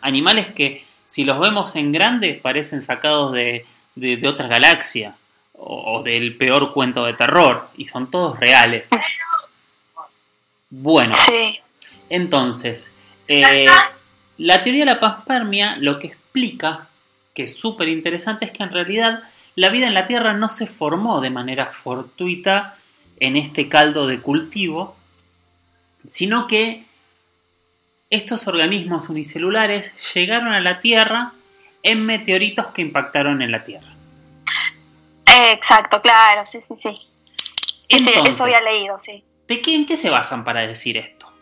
animales 0.00 0.48
que 0.54 0.84
si 1.06 1.24
los 1.24 1.40
vemos 1.40 1.74
en 1.76 1.92
grande 1.92 2.38
parecen 2.40 2.82
sacados 2.82 3.32
de, 3.32 3.66
de, 3.94 4.28
otra 4.28 4.48
galaxia 4.48 5.16
o, 5.54 5.98
o, 5.98 6.02
del 6.02 6.36
peor 6.36 6.72
cuento 6.72 7.04
de 7.04 7.14
terror 7.14 7.68
y 7.76 7.84
son 7.84 8.10
todos 8.10 8.38
reales. 8.38 8.90
Bueno, 10.70 11.14
entonces, 12.08 12.90
eh, 13.26 13.66
la 14.38 14.62
teoría 14.62 14.84
de 14.84 14.92
la 14.92 15.00
panspermia 15.00 15.76
lo 15.76 15.98
que 15.98 16.08
explica, 16.08 16.88
que 17.34 17.44
es 17.44 17.56
súper 17.56 17.88
interesante, 17.88 18.44
es 18.44 18.52
que 18.52 18.62
en 18.62 18.72
realidad 18.72 19.22
la 19.56 19.68
vida 19.68 19.86
en 19.86 19.94
la 19.94 20.06
Tierra 20.06 20.32
no 20.32 20.48
se 20.48 20.66
formó 20.66 21.20
de 21.20 21.30
manera 21.30 21.66
fortuita 21.66 22.76
en 23.18 23.36
este 23.36 23.68
caldo 23.68 24.06
de 24.06 24.20
cultivo, 24.20 24.96
sino 26.08 26.46
que 26.46 26.84
estos 28.08 28.48
organismos 28.48 29.08
unicelulares 29.08 29.94
llegaron 30.14 30.52
a 30.52 30.60
la 30.60 30.80
Tierra 30.80 31.32
en 31.82 32.04
meteoritos 32.04 32.68
que 32.68 32.82
impactaron 32.82 33.42
en 33.42 33.52
la 33.52 33.64
Tierra. 33.64 33.88
Exacto, 35.26 36.00
claro, 36.00 36.44
sí, 36.46 36.60
sí, 36.68 36.76
sí. 36.76 37.08
eso 37.88 38.44
había 38.44 38.60
leído, 38.60 39.00
sí. 39.02 39.24
¿De 39.46 39.60
qué, 39.60 39.74
¿En 39.74 39.86
qué 39.86 39.96
se 39.96 40.10
basan 40.10 40.44
para 40.44 40.66
decir 40.66 40.96
esto? 40.96 41.32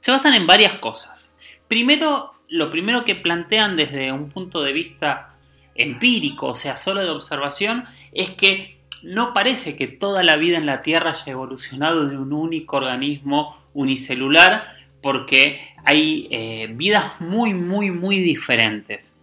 Se 0.00 0.10
basan 0.10 0.34
en 0.34 0.46
varias 0.46 0.74
cosas. 0.74 1.32
Primero, 1.68 2.34
lo 2.48 2.70
primero 2.70 3.04
que 3.04 3.14
plantean 3.14 3.76
desde 3.76 4.12
un 4.12 4.30
punto 4.30 4.62
de 4.62 4.72
vista 4.72 5.33
empírico, 5.74 6.48
o 6.48 6.56
sea, 6.56 6.76
solo 6.76 7.02
de 7.02 7.10
observación, 7.10 7.84
es 8.12 8.30
que 8.30 8.78
no 9.02 9.32
parece 9.34 9.76
que 9.76 9.86
toda 9.86 10.22
la 10.22 10.36
vida 10.36 10.56
en 10.56 10.66
la 10.66 10.82
Tierra 10.82 11.10
haya 11.10 11.32
evolucionado 11.32 12.08
de 12.08 12.16
un 12.16 12.32
único 12.32 12.76
organismo 12.76 13.56
unicelular, 13.74 14.64
porque 15.02 15.60
hay 15.84 16.26
eh, 16.30 16.68
vidas 16.72 17.20
muy, 17.20 17.52
muy, 17.52 17.90
muy 17.90 18.18
diferentes. 18.20 19.14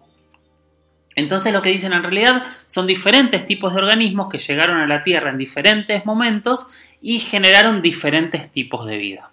Entonces 1.15 1.51
lo 1.51 1.61
que 1.61 1.69
dicen 1.69 1.93
en 1.93 2.03
realidad 2.03 2.43
son 2.67 2.87
diferentes 2.87 3.45
tipos 3.45 3.73
de 3.73 3.79
organismos 3.79 4.29
que 4.29 4.39
llegaron 4.39 4.77
a 4.77 4.87
la 4.87 5.03
Tierra 5.03 5.29
en 5.29 5.37
diferentes 5.37 6.05
momentos 6.05 6.67
y 7.01 7.19
generaron 7.19 7.81
diferentes 7.81 8.51
tipos 8.51 8.85
de 8.85 8.97
vida. 8.97 9.31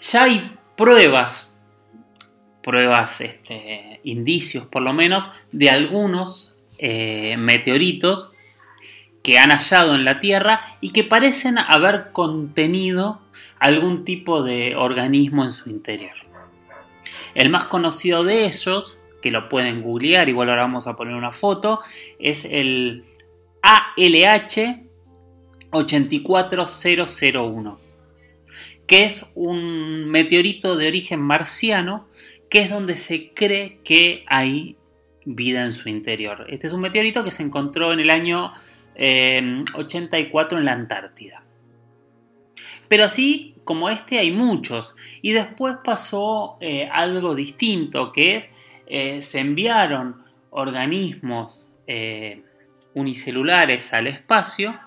Ya 0.00 0.22
hay 0.22 0.56
pruebas, 0.76 1.47
pruebas, 2.68 3.20
este, 3.22 4.00
indicios 4.04 4.66
por 4.66 4.82
lo 4.82 4.92
menos, 4.92 5.30
de 5.52 5.70
algunos 5.70 6.54
eh, 6.76 7.38
meteoritos 7.38 8.30
que 9.22 9.38
han 9.38 9.48
hallado 9.48 9.94
en 9.94 10.04
la 10.04 10.20
Tierra 10.20 10.60
y 10.82 10.90
que 10.90 11.02
parecen 11.02 11.56
haber 11.56 12.12
contenido 12.12 13.22
algún 13.58 14.04
tipo 14.04 14.42
de 14.42 14.76
organismo 14.76 15.46
en 15.46 15.52
su 15.52 15.70
interior. 15.70 16.12
El 17.34 17.48
más 17.48 17.64
conocido 17.64 18.22
de 18.22 18.44
ellos, 18.44 19.00
que 19.22 19.30
lo 19.30 19.48
pueden 19.48 19.80
googlear, 19.80 20.28
igual 20.28 20.50
ahora 20.50 20.62
vamos 20.62 20.86
a 20.86 20.94
poner 20.94 21.14
una 21.14 21.32
foto, 21.32 21.80
es 22.18 22.44
el 22.44 23.04
ALH 23.62 24.82
84001, 25.70 27.80
que 28.86 29.04
es 29.04 29.32
un 29.34 30.10
meteorito 30.10 30.76
de 30.76 30.86
origen 30.86 31.22
marciano, 31.22 32.06
que 32.48 32.60
es 32.60 32.70
donde 32.70 32.96
se 32.96 33.32
cree 33.34 33.80
que 33.84 34.24
hay 34.26 34.76
vida 35.24 35.64
en 35.64 35.72
su 35.72 35.88
interior. 35.88 36.46
Este 36.48 36.66
es 36.66 36.72
un 36.72 36.80
meteorito 36.80 37.24
que 37.24 37.30
se 37.30 37.42
encontró 37.42 37.92
en 37.92 38.00
el 38.00 38.10
año 38.10 38.50
84 38.96 40.56
eh, 40.56 40.60
en 40.60 40.64
la 40.64 40.72
Antártida. 40.72 41.42
Pero 42.88 43.04
así 43.04 43.54
como 43.64 43.90
este 43.90 44.18
hay 44.18 44.32
muchos. 44.32 44.94
Y 45.20 45.32
después 45.32 45.76
pasó 45.84 46.56
eh, 46.60 46.88
algo 46.90 47.34
distinto, 47.34 48.12
que 48.12 48.36
es, 48.36 48.50
eh, 48.86 49.20
se 49.22 49.40
enviaron 49.40 50.16
organismos 50.50 51.74
unicelulares 52.92 53.94
al 53.94 54.08
espacio 54.08 54.78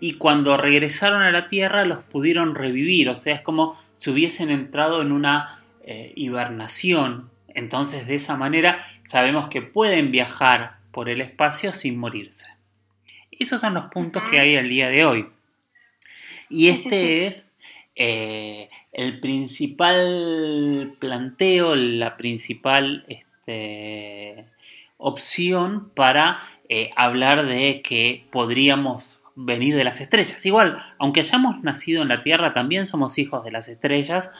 y 0.00 0.14
cuando 0.14 0.58
regresaron 0.58 1.22
a 1.22 1.30
la 1.30 1.48
Tierra 1.48 1.86
los 1.86 2.02
pudieron 2.02 2.54
revivir, 2.54 3.08
o 3.08 3.14
sea, 3.14 3.34
es 3.34 3.40
como 3.40 3.78
si 3.94 4.10
hubiesen 4.10 4.50
entrado 4.50 5.00
en 5.00 5.12
una 5.12 5.59
hibernación. 5.86 7.30
Entonces, 7.48 8.06
de 8.06 8.14
esa 8.14 8.36
manera 8.36 8.86
sabemos 9.08 9.48
que 9.48 9.62
pueden 9.62 10.10
viajar 10.12 10.76
por 10.92 11.08
el 11.08 11.20
espacio 11.20 11.72
sin 11.72 11.98
morirse. 11.98 12.46
Esos 13.30 13.60
son 13.60 13.74
los 13.74 13.86
puntos 13.86 14.22
que 14.30 14.38
hay 14.38 14.56
al 14.56 14.68
día 14.68 14.88
de 14.88 15.04
hoy. 15.04 15.26
Y 16.48 16.68
este 16.68 17.26
es 17.26 17.50
eh, 17.96 18.68
el 18.92 19.20
principal 19.20 20.96
planteo, 20.98 21.74
la 21.76 22.16
principal 22.16 23.04
este, 23.08 24.46
opción 24.98 25.90
para 25.94 26.38
eh, 26.68 26.90
hablar 26.96 27.46
de 27.46 27.82
que 27.82 28.24
podríamos 28.30 29.22
venir 29.36 29.76
de 29.76 29.84
las 29.84 30.00
estrellas. 30.00 30.44
Igual, 30.44 30.78
aunque 30.98 31.20
hayamos 31.20 31.62
nacido 31.62 32.02
en 32.02 32.08
la 32.08 32.22
Tierra, 32.22 32.52
también 32.52 32.84
somos 32.84 33.16
hijos 33.18 33.44
de 33.44 33.52
las 33.52 33.68
estrellas, 33.68 34.30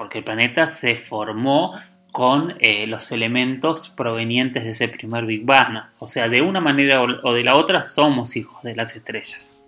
porque 0.00 0.16
el 0.16 0.24
planeta 0.24 0.66
se 0.66 0.94
formó 0.94 1.78
con 2.10 2.56
eh, 2.60 2.86
los 2.86 3.12
elementos 3.12 3.90
provenientes 3.90 4.64
de 4.64 4.70
ese 4.70 4.88
primer 4.88 5.26
Big 5.26 5.44
Bang. 5.44 5.76
O 5.98 6.06
sea, 6.06 6.26
de 6.26 6.40
una 6.40 6.58
manera 6.58 7.02
o 7.02 7.34
de 7.34 7.44
la 7.44 7.54
otra 7.54 7.82
somos 7.82 8.34
hijos 8.34 8.62
de 8.62 8.74
las 8.74 8.96
estrellas. 8.96 9.58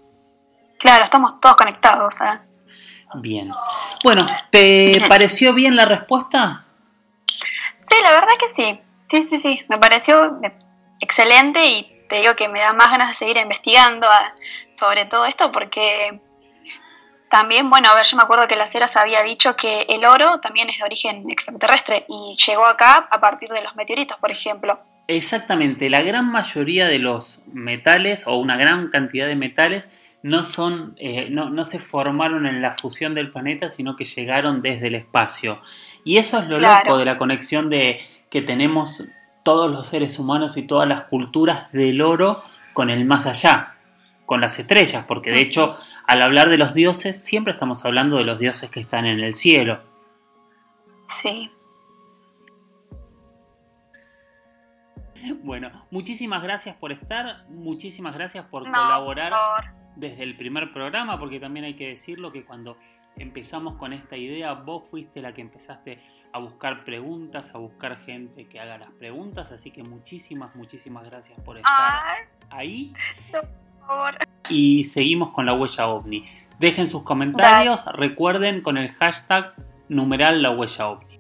Claro, 0.79 1.05
estamos 1.05 1.39
todos 1.39 1.55
conectados. 1.55 2.15
¿eh? 2.23 2.39
Bien. 3.17 3.51
Bueno, 4.03 4.25
¿te 4.49 5.03
pareció 5.07 5.53
bien 5.53 5.77
la 5.77 5.85
respuesta? 5.85 6.65
Sí, 7.81 7.97
la 8.03 8.13
verdad 8.13 8.33
que 8.41 8.55
sí. 8.55 8.81
Sí, 9.11 9.25
sí, 9.25 9.39
sí. 9.39 9.61
Me 9.69 9.77
pareció 9.77 10.41
excelente 11.01 11.63
y 11.63 12.07
te 12.09 12.17
digo 12.17 12.35
que 12.37 12.49
me 12.49 12.61
da 12.61 12.73
más 12.73 12.91
ganas 12.91 13.11
de 13.11 13.17
seguir 13.17 13.37
investigando 13.37 14.07
ah, 14.11 14.33
sobre 14.71 15.05
todo 15.05 15.27
esto 15.27 15.53
porque 15.53 16.23
también, 17.33 17.71
bueno, 17.71 17.89
a 17.89 17.95
ver, 17.95 18.05
yo 18.05 18.19
me 18.19 18.25
acuerdo 18.25 18.47
que 18.47 18.57
las 18.57 18.75
Heras 18.75 18.95
había 18.95 19.23
dicho 19.23 19.57
que 19.57 19.87
el 19.89 20.05
oro 20.05 20.39
también 20.41 20.69
es 20.69 20.77
de 20.77 20.85
origen 20.85 21.31
extraterrestre 21.31 22.05
y 22.07 22.37
llegó 22.47 22.67
acá 22.67 23.09
a 23.11 23.21
partir 23.21 23.49
de 23.49 23.63
los 23.63 23.75
meteoritos, 23.75 24.19
por 24.21 24.31
ejemplo. 24.31 24.79
Exactamente, 25.09 25.89
la 25.89 26.03
gran 26.03 26.31
mayoría 26.31 26.89
de 26.89 26.99
los 26.99 27.41
metales 27.51 28.27
o 28.27 28.37
una 28.37 28.59
gran 28.59 28.91
cantidad 28.91 29.27
de 29.27 29.35
metales 29.35 30.11
no 30.23 30.45
son, 30.45 30.95
eh, 30.99 31.29
no, 31.31 31.65
se 31.65 31.79
formaron 31.79 32.45
en 32.45 32.61
la 32.61 32.73
fusión 32.73 33.15
del 33.15 33.31
planeta, 33.31 33.71
sino 33.71 33.97
que 33.97 34.05
llegaron 34.05 34.61
desde 34.61 34.89
el 34.89 34.95
espacio. 34.95 35.59
Y 36.05 36.19
eso 36.19 36.39
es 36.39 36.49
lo 36.49 36.59
loco 36.59 36.99
de 36.99 37.07
la 37.07 37.17
conexión 37.17 37.71
de 37.71 37.99
que 38.29 38.43
tenemos 38.43 39.05
todos 39.43 39.71
los 39.73 39.87
seres 39.87 40.19
humanos 40.19 40.59
y 40.59 40.67
todas 40.67 40.87
las 40.87 41.05
culturas 41.05 41.73
del 41.73 42.03
oro 42.03 42.43
con 42.75 42.91
el 42.91 43.07
más 43.07 43.27
allá, 43.27 43.77
con 44.27 44.41
las 44.41 44.59
estrellas, 44.59 45.05
porque 45.07 45.31
de 45.31 45.41
hecho 45.41 45.77
al 46.07 46.23
hablar 46.23 46.49
de 46.49 46.59
los 46.59 46.75
dioses, 46.75 47.23
siempre 47.23 47.53
estamos 47.53 47.85
hablando 47.85 48.17
de 48.17 48.25
los 48.25 48.39
dioses 48.39 48.71
que 48.71 48.81
están 48.81 49.07
en 49.07 49.21
el 49.21 49.35
cielo. 49.35 49.83
Sí. 51.09 51.51
Bueno, 55.45 55.71
muchísimas 55.93 56.43
gracias 56.43 56.75
por 56.75 56.91
estar, 56.91 57.47
muchísimas 57.49 58.13
gracias 58.13 58.45
por 58.47 58.65
colaborar 58.65 59.33
desde 59.95 60.25
el 60.25 60.37
primer 60.37 60.73
programa, 60.73 61.17
porque 61.17 61.39
también 61.39 61.65
hay 61.65 61.75
que 61.75 61.91
decirlo 61.91 62.33
que 62.33 62.45
cuando 62.45 62.77
empezamos 63.17 63.77
con 63.77 63.93
esta 63.93 64.17
idea, 64.17 64.55
vos 64.55 64.83
fuiste 64.91 65.23
la 65.23 65.33
que 65.33 65.43
empezaste 65.43 66.03
a 66.33 66.39
buscar 66.41 66.85
preguntas, 66.85 67.55
a 67.55 67.59
buscar 67.59 67.99
gente 67.99 68.49
que 68.49 68.59
haga 68.59 68.79
las 68.79 68.91
preguntas, 68.91 69.53
así 69.53 69.71
que 69.71 69.85
muchísimas, 69.85 70.57
muchísimas 70.57 71.05
gracias 71.05 71.39
por 71.41 71.59
estar 71.59 72.27
ahí. 72.51 72.93
Favor 73.87 74.15
y 74.49 74.85
seguimos 74.85 75.31
con 75.31 75.47
la 75.47 75.55
huella 75.55 75.89
ovni. 75.89 76.25
Dejen 76.59 76.89
sus 76.89 77.03
comentarios, 77.03 77.85
recuerden 77.95 78.63
con 78.63 78.77
el 78.77 78.91
hashtag 78.91 79.55
numeral 79.89 80.43
la 80.43 80.51
huella 80.51 80.89
ovni. 80.89 81.19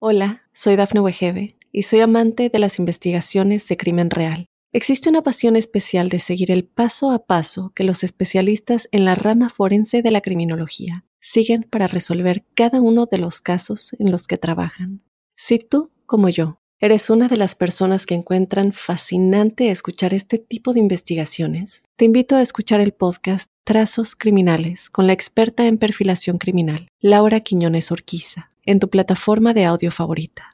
Hola, 0.00 0.42
soy 0.52 0.76
Dafne 0.76 1.00
Wegebe 1.00 1.56
y 1.72 1.82
soy 1.82 2.00
amante 2.00 2.50
de 2.50 2.58
las 2.58 2.78
investigaciones 2.78 3.66
de 3.68 3.76
crimen 3.76 4.10
real. 4.10 4.46
Existe 4.72 5.08
una 5.08 5.22
pasión 5.22 5.54
especial 5.54 6.08
de 6.08 6.18
seguir 6.18 6.50
el 6.50 6.64
paso 6.64 7.12
a 7.12 7.26
paso 7.26 7.72
que 7.76 7.84
los 7.84 8.02
especialistas 8.02 8.88
en 8.90 9.04
la 9.04 9.14
rama 9.14 9.48
forense 9.48 10.02
de 10.02 10.10
la 10.10 10.20
criminología 10.20 11.04
siguen 11.20 11.66
para 11.70 11.86
resolver 11.86 12.44
cada 12.54 12.80
uno 12.80 13.06
de 13.06 13.18
los 13.18 13.40
casos 13.40 13.94
en 13.98 14.10
los 14.10 14.26
que 14.26 14.36
trabajan. 14.36 15.00
Si 15.36 15.58
tú, 15.58 15.92
como 16.06 16.28
yo, 16.28 16.58
¿Eres 16.80 17.08
una 17.08 17.28
de 17.28 17.36
las 17.36 17.54
personas 17.54 18.04
que 18.04 18.14
encuentran 18.14 18.72
fascinante 18.72 19.70
escuchar 19.70 20.12
este 20.12 20.38
tipo 20.38 20.72
de 20.72 20.80
investigaciones? 20.80 21.84
Te 21.94 22.04
invito 22.04 22.34
a 22.34 22.42
escuchar 22.42 22.80
el 22.80 22.92
podcast 22.92 23.48
Trazos 23.62 24.16
Criminales 24.16 24.90
con 24.90 25.06
la 25.06 25.12
experta 25.12 25.66
en 25.66 25.78
perfilación 25.78 26.36
criminal, 26.36 26.88
Laura 27.00 27.40
Quiñones 27.40 27.92
Orquiza, 27.92 28.50
en 28.64 28.80
tu 28.80 28.90
plataforma 28.90 29.54
de 29.54 29.64
audio 29.64 29.92
favorita. 29.92 30.50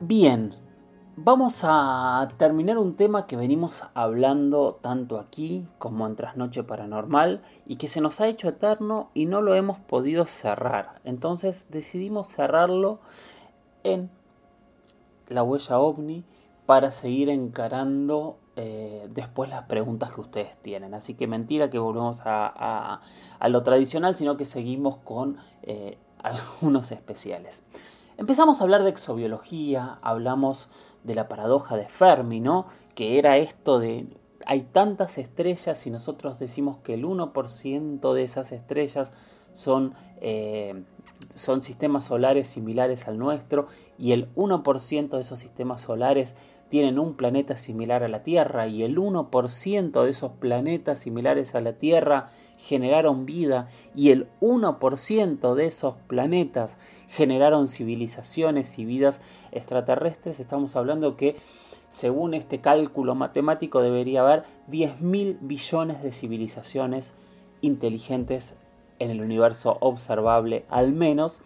Bien, 0.00 0.54
vamos 1.14 1.60
a 1.62 2.26
terminar 2.38 2.78
un 2.78 2.96
tema 2.96 3.26
que 3.26 3.36
venimos 3.36 3.84
hablando 3.92 4.76
tanto 4.76 5.20
aquí 5.20 5.68
como 5.76 6.06
en 6.06 6.16
Trasnoche 6.16 6.64
Paranormal 6.64 7.42
y 7.66 7.76
que 7.76 7.88
se 7.88 8.00
nos 8.00 8.22
ha 8.22 8.28
hecho 8.28 8.48
eterno 8.48 9.10
y 9.12 9.26
no 9.26 9.42
lo 9.42 9.54
hemos 9.54 9.78
podido 9.78 10.24
cerrar. 10.24 11.02
Entonces 11.04 11.66
decidimos 11.68 12.28
cerrarlo 12.28 13.00
en 13.82 14.10
la 15.28 15.42
huella 15.42 15.78
ovni 15.78 16.24
para 16.66 16.90
seguir 16.90 17.28
encarando 17.28 18.38
eh, 18.56 19.08
después 19.10 19.50
las 19.50 19.64
preguntas 19.64 20.12
que 20.12 20.20
ustedes 20.20 20.56
tienen. 20.56 20.94
Así 20.94 21.14
que 21.14 21.26
mentira 21.26 21.70
que 21.70 21.78
volvemos 21.78 22.22
a, 22.24 23.00
lo 23.48 23.62
tradicional, 23.62 24.14
sino 24.14 24.36
que 24.36 24.44
seguimos 24.44 24.96
con 24.98 25.36
eh, 25.62 25.98
algunos 26.22 26.92
especiales. 26.92 27.64
Empezamos 28.16 28.60
a 28.60 28.64
hablar 28.64 28.84
de 28.84 28.90
exobiología, 28.90 29.98
hablamos 30.00 30.68
de 31.02 31.14
la 31.14 31.28
paradoja 31.28 31.76
de 31.76 31.88
Fermi, 31.88 32.40
¿no? 32.40 32.66
Que 32.94 33.18
era 33.18 33.36
esto 33.38 33.78
de 33.78 34.06
hay 34.46 34.62
tantas 34.62 35.18
estrellas 35.18 35.86
y 35.86 35.90
nosotros 35.90 36.38
decimos 36.38 36.76
que 36.78 36.94
el 36.94 37.04
1% 37.04 38.12
de 38.12 38.22
esas 38.22 38.52
estrellas 38.52 39.12
son 39.52 39.94
eh, 40.20 40.84
son 41.34 41.62
sistemas 41.62 42.04
solares 42.04 42.46
similares 42.46 43.08
al 43.08 43.18
nuestro 43.18 43.66
y 43.98 44.12
el 44.12 44.32
1% 44.34 45.08
de 45.08 45.20
esos 45.20 45.38
sistemas 45.38 45.80
solares 45.82 46.36
tienen 46.68 46.98
un 46.98 47.14
planeta 47.14 47.56
similar 47.56 48.02
a 48.02 48.08
la 48.08 48.22
Tierra 48.22 48.66
y 48.66 48.82
el 48.82 48.96
1% 48.96 50.02
de 50.02 50.10
esos 50.10 50.32
planetas 50.32 51.00
similares 51.00 51.54
a 51.54 51.60
la 51.60 51.74
Tierra 51.74 52.26
generaron 52.58 53.26
vida 53.26 53.68
y 53.94 54.10
el 54.10 54.28
1% 54.40 55.54
de 55.54 55.66
esos 55.66 55.96
planetas 56.06 56.78
generaron 57.08 57.68
civilizaciones 57.68 58.78
y 58.78 58.84
vidas 58.84 59.20
extraterrestres, 59.52 60.40
estamos 60.40 60.76
hablando 60.76 61.16
que 61.16 61.36
según 61.88 62.34
este 62.34 62.60
cálculo 62.60 63.14
matemático 63.14 63.80
debería 63.80 64.22
haber 64.22 64.42
10.000 64.68 65.38
billones 65.42 66.02
de 66.02 66.10
civilizaciones 66.10 67.14
inteligentes 67.60 68.56
en 68.98 69.10
el 69.10 69.20
universo 69.20 69.78
observable 69.80 70.64
al 70.68 70.92
menos. 70.92 71.42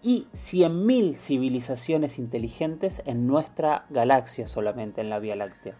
y 0.00 0.28
100.000 0.32 1.16
civilizaciones 1.16 2.20
inteligentes 2.20 3.02
en 3.04 3.26
nuestra 3.26 3.84
galaxia 3.90 4.46
solamente, 4.46 5.00
en 5.00 5.10
la 5.10 5.18
Vía 5.18 5.34
Láctea. 5.34 5.76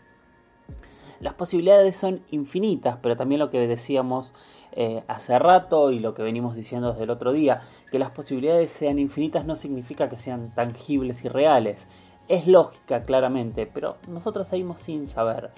Las 1.20 1.34
posibilidades 1.34 1.96
son 1.96 2.22
infinitas, 2.30 2.98
pero 3.02 3.16
también 3.16 3.40
lo 3.40 3.50
que 3.50 3.66
decíamos 3.66 4.34
eh, 4.72 5.02
hace 5.08 5.36
rato 5.40 5.90
y 5.90 5.98
lo 5.98 6.14
que 6.14 6.22
venimos 6.22 6.54
diciendo 6.54 6.92
desde 6.92 7.04
el 7.04 7.10
otro 7.10 7.32
día, 7.32 7.60
que 7.90 7.98
las 7.98 8.12
posibilidades 8.12 8.70
sean 8.70 9.00
infinitas 9.00 9.44
no 9.44 9.56
significa 9.56 10.08
que 10.08 10.16
sean 10.16 10.54
tangibles 10.54 11.24
y 11.24 11.28
reales. 11.28 11.88
Es 12.28 12.46
lógica, 12.46 13.04
claramente, 13.04 13.66
pero 13.66 13.96
nosotros 14.06 14.46
seguimos 14.46 14.80
sin 14.80 15.08
saber, 15.08 15.50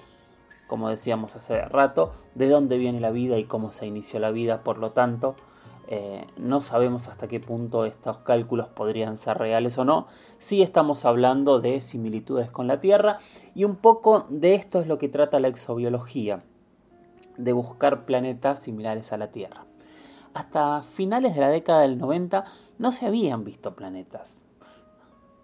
como 0.65 0.89
decíamos 0.89 1.35
hace 1.35 1.61
rato, 1.65 2.11
de 2.33 2.49
dónde 2.49 2.79
viene 2.79 2.99
la 2.99 3.11
vida 3.11 3.37
y 3.37 3.43
cómo 3.43 3.71
se 3.71 3.85
inició 3.85 4.19
la 4.19 4.31
vida, 4.31 4.63
por 4.63 4.79
lo 4.79 4.89
tanto, 4.89 5.35
eh, 5.93 6.25
no 6.37 6.61
sabemos 6.61 7.09
hasta 7.09 7.27
qué 7.27 7.41
punto 7.41 7.83
estos 7.83 8.19
cálculos 8.19 8.69
podrían 8.69 9.17
ser 9.17 9.37
reales 9.37 9.77
o 9.77 9.83
no. 9.83 10.07
Sí 10.37 10.61
estamos 10.61 11.03
hablando 11.03 11.59
de 11.59 11.81
similitudes 11.81 12.49
con 12.49 12.67
la 12.67 12.79
Tierra 12.79 13.17
y 13.55 13.65
un 13.65 13.75
poco 13.75 14.25
de 14.29 14.55
esto 14.55 14.79
es 14.79 14.87
lo 14.87 14.97
que 14.97 15.09
trata 15.09 15.41
la 15.41 15.49
exobiología, 15.49 16.43
de 17.35 17.51
buscar 17.51 18.05
planetas 18.05 18.59
similares 18.59 19.11
a 19.11 19.17
la 19.17 19.31
Tierra. 19.33 19.65
Hasta 20.33 20.81
finales 20.81 21.35
de 21.35 21.41
la 21.41 21.49
década 21.49 21.81
del 21.81 21.97
90 21.97 22.45
no 22.77 22.93
se 22.93 23.05
habían 23.05 23.43
visto 23.43 23.75
planetas 23.75 24.37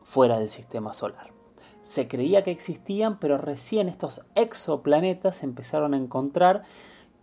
fuera 0.04 0.40
del 0.40 0.50
sistema 0.50 0.94
solar. 0.94 1.34
Se 1.82 2.08
creía 2.08 2.46
que 2.46 2.52
existían, 2.52 3.20
pero 3.20 3.38
recién 3.38 3.90
estos 3.90 4.22
exoplanetas 4.36 5.36
se 5.36 5.46
empezaron 5.46 5.94
a 5.94 5.98
encontrar 5.98 6.64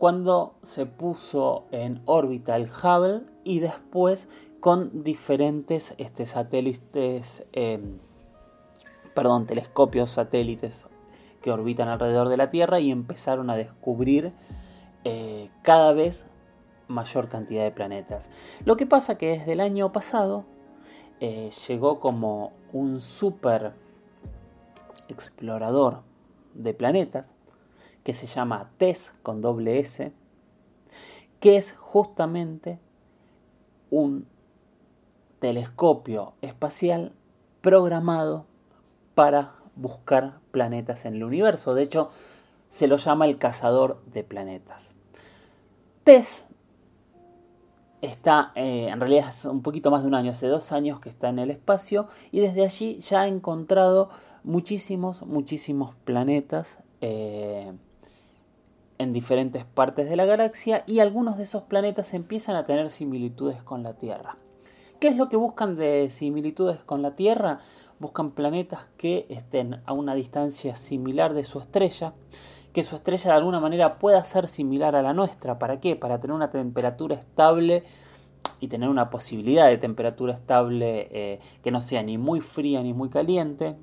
cuando 0.05 0.53
se 0.61 0.85
puso 0.85 1.65
en 1.71 2.03
órbita 2.05 2.57
el 2.57 2.65
Hubble 2.65 3.23
y 3.43 3.61
después 3.61 4.29
con 4.61 5.03
diferentes 5.03 5.95
este, 5.97 6.27
satélites, 6.27 7.47
em, 7.53 8.01
perdón, 9.15 9.47
telescopios 9.47 10.11
satélites 10.11 10.89
que 11.41 11.51
orbitan 11.51 11.89
alrededor 11.89 12.29
de 12.29 12.37
la 12.37 12.51
Tierra 12.51 12.81
y 12.81 12.91
empezaron 12.91 13.49
a 13.49 13.57
descubrir 13.57 14.35
eh, 15.05 15.49
cada 15.63 15.95
vez 15.95 16.27
mayor 16.87 17.31
cantidad 17.31 17.65
de 17.65 17.71
planetas. 17.71 18.29
Lo 18.67 18.77
que 18.77 18.85
pasa 18.85 19.17
que 19.17 19.29
desde 19.29 19.55
el 19.55 19.61
año 19.61 19.91
pasado 19.91 20.45
eh, 21.21 21.49
llegó 21.67 21.99
como 21.99 22.53
un 22.75 23.01
super 23.01 23.73
explorador 25.09 26.03
de 26.53 26.75
planetas 26.75 27.34
que 28.05 28.15
se 28.15 28.27
llama 28.27 28.71
TESS 28.77 29.17
con 29.23 29.41
doble 29.41 29.81
S, 29.81 30.13
que 31.41 31.57
es 31.57 31.73
justamente 31.73 32.79
un 33.91 34.27
telescopio 35.41 36.35
espacial 36.41 37.13
programado 37.61 38.47
para 39.15 39.55
buscar 39.75 40.39
planetas 40.51 41.05
en 41.05 41.15
el 41.15 41.25
universo. 41.25 41.75
De 41.75 41.83
hecho, 41.83 42.11
se 42.69 42.89
lo 42.89 42.97
llama 42.97 43.27
el 43.27 43.39
cazador 43.39 44.03
de 44.07 44.25
planetas. 44.25 44.95
TESS 46.05 46.49
está, 48.03 48.53
eh, 48.55 48.89
en 48.89 49.01
realidad 49.01 49.29
es 49.31 49.45
un 49.47 49.63
poquito 49.63 49.91
más 49.91 50.03
de 50.03 50.09
un 50.09 50.15
año, 50.15 50.31
hace 50.31 50.49
dos 50.49 50.73
años 50.73 51.01
que 51.01 51.09
está 51.09 51.31
en 51.31 51.39
el 51.39 51.51
espacio 51.51 52.07
y 52.31 52.41
desde 52.41 52.65
allí 52.65 52.99
ya 52.99 53.23
ha 53.23 53.29
encontrado 53.29 54.11
muchísimos, 54.43 55.23
muchísimos 55.23 55.95
planetas. 56.05 56.79
Eh, 57.01 57.73
en 58.99 59.13
diferentes 59.13 59.65
partes 59.65 60.09
de 60.09 60.17
la 60.17 60.25
galaxia 60.25 60.85
y 60.87 61.01
algunos 61.01 61.37
de 61.37 61.45
esos 61.45 61.63
planetas 61.63 62.15
empiezan 62.15 62.57
a 62.57 62.65
tener 62.65 62.91
similitudes 62.91 63.63
con 63.63 63.83
la 63.83 63.95
Tierra. 63.95 64.37
¿Qué 65.01 65.09
es 65.09 65.17
lo 65.17 65.29
que 65.29 65.37
buscan 65.37 65.77
de 65.77 66.09
similitudes 66.11 66.79
con 66.79 67.03
la 67.03 67.15
Tierra? 67.17 67.59
Buscan 67.99 68.31
planetas 68.31 68.89
que 68.97 69.27
estén 69.29 69.83
a 69.85 69.93
una 69.93 70.15
distancia 70.15 70.77
similar 70.77 71.35
de 71.35 71.45
su 71.45 71.59
estrella, 71.59 72.15
que 72.73 72.83
su 72.83 72.97
estrella 72.97 73.33
de 73.33 73.37
alguna 73.37 73.61
manera 73.61 73.99
pueda 73.99 74.25
ser 74.25 74.49
similar 74.49 74.97
a 74.97 75.03
la 75.03 75.13
nuestra. 75.13 75.59
¿Para 75.59 75.81
qué? 75.81 75.97
Para 75.97 76.21
tener 76.21 76.35
una 76.35 76.51
temperatura 76.51 77.17
estable 77.17 77.83
y 78.61 78.69
tener 78.69 78.89
una 78.89 79.11
posibilidad 79.11 79.69
de 79.69 79.79
temperatura 79.79 80.33
estable 80.33 81.09
eh, 81.11 81.41
que 81.63 81.71
no 81.71 81.81
sea 81.81 82.03
ni 82.03 82.17
muy 82.17 82.41
fría 82.41 82.83
ni 82.83 82.95
muy 82.95 83.11
caliente 83.11 83.77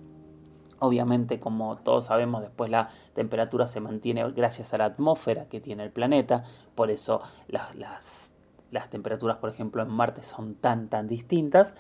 Obviamente, 0.83 1.39
como 1.39 1.77
todos 1.77 2.05
sabemos, 2.05 2.41
después 2.41 2.71
la 2.71 2.89
temperatura 3.13 3.67
se 3.67 3.79
mantiene 3.81 4.27
gracias 4.31 4.73
a 4.73 4.77
la 4.77 4.85
atmósfera 4.85 5.47
que 5.47 5.61
tiene 5.61 5.83
el 5.83 5.91
planeta, 5.91 6.43
por 6.73 6.89
eso 6.89 7.21
las, 7.47 8.31
temperaturas, 8.89 9.37
por 9.37 9.51
ejemplo, 9.51 9.83
en 9.83 9.89
Marte 9.89 10.23
son 10.23 10.55
tan, 10.55 10.89
tan 10.89 11.07
distintas. 11.07 11.75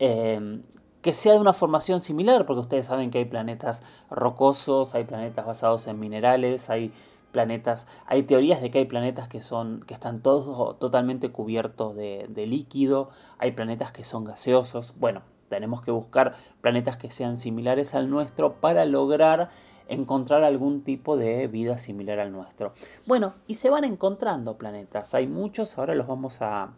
Em, 0.00 0.64
que 1.00 1.12
sea 1.12 1.34
de 1.34 1.38
una 1.38 1.52
formación 1.52 2.02
similar, 2.02 2.44
porque 2.44 2.58
ustedes 2.58 2.86
saben 2.86 3.10
que 3.10 3.18
hay 3.18 3.24
planetas 3.24 3.84
rocosos, 4.10 4.96
hay 4.96 5.04
planetas 5.04 5.46
basados 5.46 5.86
en 5.86 6.00
minerales, 6.00 6.70
hay 6.70 6.92
planetas, 7.30 7.86
hay 8.06 8.24
teorías 8.24 8.60
de 8.60 8.72
que 8.72 8.78
hay 8.78 8.86
planetas 8.86 9.28
que 9.28 9.40
son, 9.40 9.84
que 9.86 9.94
están 9.94 10.22
todos 10.22 10.76
totalmente 10.80 11.30
cubiertos 11.30 11.94
de, 11.94 12.26
de 12.28 12.48
líquido, 12.48 13.10
hay 13.38 13.52
planetas 13.52 13.92
que 13.92 14.02
son 14.02 14.24
gaseosos, 14.24 14.94
bueno, 14.98 15.22
tenemos 15.50 15.82
que 15.82 15.90
buscar 15.90 16.34
planetas 16.62 16.96
que 16.96 17.10
sean 17.10 17.36
similares 17.36 17.94
al 17.94 18.08
nuestro 18.08 18.60
para 18.60 18.86
lograr 18.86 19.50
encontrar 19.88 20.44
algún 20.44 20.82
tipo 20.82 21.16
de 21.16 21.48
vida 21.48 21.76
similar 21.76 22.20
al 22.20 22.32
nuestro. 22.32 22.72
Bueno, 23.06 23.34
y 23.46 23.54
se 23.54 23.68
van 23.68 23.84
encontrando 23.84 24.56
planetas. 24.56 25.14
Hay 25.14 25.26
muchos, 25.26 25.76
ahora 25.76 25.94
los 25.94 26.06
vamos 26.06 26.40
a, 26.40 26.72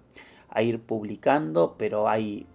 ir 0.60 0.82
publicando, 0.82 1.76
pero 1.78 2.08
hay 2.08 2.46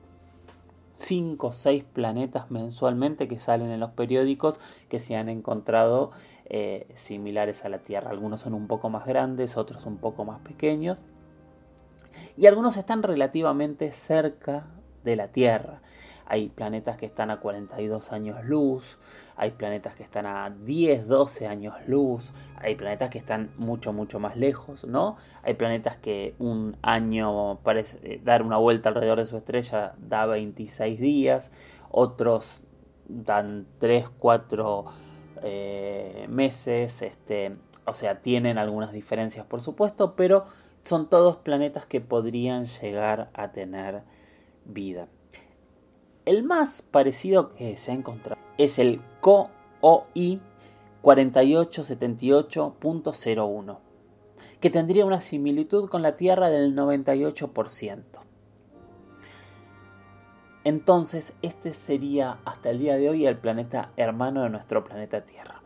5 0.95 1.47
o 1.47 1.53
6 1.53 1.83
planetas 1.83 2.51
mensualmente 2.51 3.27
que 3.27 3.39
salen 3.39 3.71
en 3.71 3.79
los 3.79 3.89
periódicos 3.89 4.59
que 4.87 4.99
se 4.99 5.15
han 5.15 5.29
encontrado 5.29 6.11
eh, 6.45 6.87
similares 6.93 7.65
a 7.65 7.69
la 7.69 7.79
Tierra. 7.79 8.11
Algunos 8.11 8.41
son 8.41 8.53
un 8.53 8.67
poco 8.67 8.89
más 8.89 9.05
grandes, 9.05 9.57
otros 9.57 9.85
un 9.85 9.97
poco 9.97 10.25
más 10.25 10.41
pequeños. 10.41 10.99
Y 12.35 12.47
algunos 12.47 12.77
están 12.77 13.03
relativamente 13.03 13.91
cerca 13.91 14.67
de 15.07 15.15
la 15.15 15.29
Tierra. 15.29 15.81
Hay 16.29 16.49
planetas 16.49 16.97
que 16.97 17.05
están 17.05 17.31
a 17.31 17.39
42 17.39 18.11
años 18.11 18.43
luz, 18.43 18.97
hay 19.37 19.51
planetas 19.51 19.95
que 19.95 20.03
están 20.03 20.25
a 20.25 20.49
10, 20.49 21.07
12 21.07 21.47
años 21.47 21.75
luz, 21.87 22.33
hay 22.57 22.75
planetas 22.75 23.09
que 23.09 23.17
están 23.17 23.49
mucho, 23.55 23.93
mucho 23.93 24.19
más 24.19 24.35
lejos, 24.35 24.83
¿no? 24.85 25.15
Hay 25.43 25.53
planetas 25.53 25.95
que 25.95 26.35
un 26.37 26.75
año 26.81 27.59
parece 27.63 27.99
eh, 28.03 28.21
dar 28.21 28.43
una 28.43 28.57
vuelta 28.57 28.89
alrededor 28.89 29.19
de 29.19 29.25
su 29.25 29.37
estrella 29.37 29.95
da 29.99 30.25
26 30.25 30.99
días, 30.99 31.51
otros 31.89 32.63
dan 33.07 33.65
3, 33.79 34.09
4 34.09 34.85
eh, 35.43 36.25
meses, 36.27 37.03
este, 37.03 37.55
o 37.85 37.93
sea, 37.93 38.21
tienen 38.21 38.57
algunas 38.57 38.91
diferencias 38.91 39.45
por 39.45 39.61
supuesto, 39.61 40.17
pero 40.17 40.43
son 40.83 41.09
todos 41.09 41.37
planetas 41.37 41.85
que 41.85 42.01
podrían 42.01 42.65
llegar 42.65 43.29
a 43.33 43.53
tener 43.53 44.03
vida. 44.67 45.07
El 46.25 46.43
más 46.43 46.81
parecido 46.81 47.55
que 47.55 47.77
se 47.77 47.91
ha 47.91 47.95
encontrado 47.95 48.41
es 48.57 48.79
el 48.79 48.99
COI 49.21 50.41
4878.01, 51.01 53.79
que 54.59 54.69
tendría 54.69 55.05
una 55.05 55.21
similitud 55.21 55.87
con 55.87 56.01
la 56.01 56.17
Tierra 56.17 56.49
del 56.49 56.75
98%. 56.75 58.03
Entonces, 60.65 61.33
este 61.41 61.73
sería 61.73 62.41
hasta 62.43 62.71
el 62.71 62.79
día 62.79 62.97
de 62.97 63.09
hoy 63.09 63.25
el 63.25 63.37
planeta 63.37 63.93
hermano 63.95 64.43
de 64.43 64.49
nuestro 64.49 64.83
planeta 64.83 65.23
Tierra. 65.23 65.63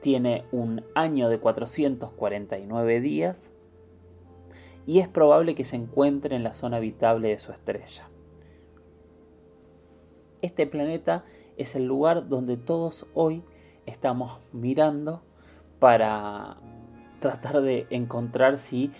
Tiene 0.00 0.44
un 0.52 0.84
año 0.94 1.28
de 1.28 1.40
449 1.40 3.00
días 3.00 3.50
y 4.86 5.00
es 5.00 5.08
probable 5.08 5.54
que 5.54 5.64
se 5.64 5.76
encuentre 5.76 6.36
en 6.36 6.44
la 6.44 6.54
zona 6.54 6.78
habitable 6.78 7.28
de 7.28 7.38
su 7.38 7.52
estrella. 7.52 8.08
Este 10.40 10.66
planeta 10.66 11.24
es 11.56 11.74
el 11.74 11.86
lugar 11.86 12.28
donde 12.28 12.56
todos 12.56 13.06
hoy 13.12 13.42
estamos 13.84 14.40
mirando 14.52 15.22
para 15.80 16.58
tratar 17.20 17.62
de 17.62 17.86
encontrar 17.90 18.58
si 18.58 18.92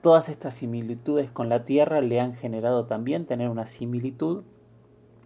todas 0.00 0.28
estas 0.28 0.54
similitudes 0.54 1.30
con 1.30 1.48
la 1.48 1.64
Tierra 1.64 2.00
le 2.00 2.20
han 2.20 2.34
generado 2.34 2.86
también 2.86 3.26
tener 3.26 3.48
una 3.48 3.66
similitud 3.66 4.44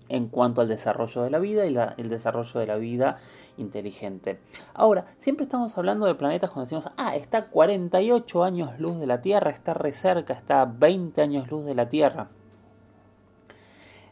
en 0.09 0.29
cuanto 0.29 0.61
al 0.61 0.69
desarrollo 0.69 1.23
de 1.23 1.31
la 1.31 1.39
vida 1.39 1.67
y 1.67 1.77
el 2.01 2.09
desarrollo 2.09 2.61
de 2.61 2.67
la 2.67 2.77
vida 2.77 3.17
inteligente. 3.57 4.41
Ahora, 4.75 5.07
siempre 5.19 5.45
estamos 5.45 5.77
hablando 5.77 6.07
de 6.07 6.15
planetas 6.15 6.51
cuando 6.51 6.65
decimos, 6.65 6.89
ah, 6.97 7.17
está 7.17 7.49
48 7.49 8.45
años 8.45 8.79
luz 8.79 8.99
de 8.99 9.07
la 9.07 9.21
Tierra, 9.21 9.51
está 9.51 9.75
re 9.75 9.93
cerca, 9.93 10.35
está 10.35 10.65
20 10.65 11.21
años 11.23 11.51
luz 11.51 11.65
de 11.65 11.75
la 11.75 11.89
Tierra. 11.89 12.31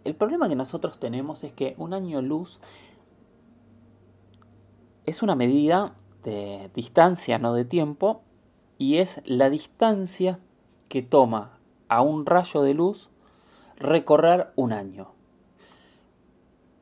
El 0.04 0.14
problema 0.14 0.48
que 0.48 0.54
nosotros 0.54 0.98
tenemos 0.98 1.42
es 1.42 1.52
que 1.52 1.74
un 1.78 1.92
año 1.92 2.22
luz 2.22 2.60
es 5.04 5.22
una 5.22 5.34
medida 5.34 5.94
de 6.22 6.70
distancia, 6.74 7.38
no 7.38 7.54
de 7.54 7.64
tiempo, 7.64 8.22
y 8.78 8.98
es 8.98 9.22
la 9.24 9.50
distancia 9.50 10.38
que 10.88 11.02
toma 11.02 11.58
a 11.88 12.02
un 12.02 12.26
rayo 12.26 12.62
de 12.62 12.74
luz 12.74 13.10
recorrer 13.78 14.52
un 14.56 14.72
año. 14.72 15.15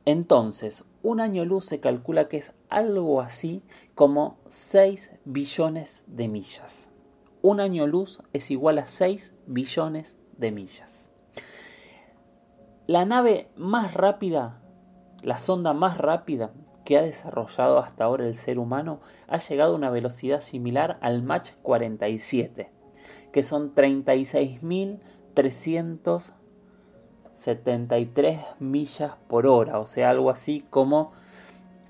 Entonces, 0.05 0.85
un 1.01 1.19
año 1.19 1.45
luz 1.45 1.65
se 1.65 1.79
calcula 1.79 2.27
que 2.27 2.37
es 2.37 2.53
algo 2.69 3.21
así 3.21 3.63
como 3.95 4.37
6 4.47 5.11
billones 5.25 6.03
de 6.07 6.27
millas. 6.27 6.91
Un 7.41 7.59
año 7.59 7.87
luz 7.87 8.21
es 8.31 8.51
igual 8.51 8.77
a 8.77 8.85
6 8.85 9.35
billones 9.47 10.19
de 10.37 10.51
millas. 10.51 11.09
La 12.85 13.03
nave 13.05 13.49
más 13.55 13.95
rápida, 13.95 14.61
la 15.23 15.39
sonda 15.39 15.73
más 15.73 15.97
rápida 15.97 16.53
que 16.83 16.99
ha 16.99 17.01
desarrollado 17.01 17.79
hasta 17.79 18.03
ahora 18.03 18.27
el 18.27 18.35
ser 18.35 18.59
humano 18.59 19.01
ha 19.27 19.37
llegado 19.37 19.73
a 19.73 19.75
una 19.75 19.89
velocidad 19.89 20.39
similar 20.39 20.99
al 21.01 21.23
Mach 21.23 21.53
47, 21.63 22.71
que 23.31 23.41
son 23.41 23.73
36.373 27.35 28.45
millas 28.59 29.13
por 29.27 29.47
hora, 29.47 29.79
o 29.79 29.85
sea, 29.85 30.09
algo 30.09 30.29
así 30.29 30.61
como 30.69 31.11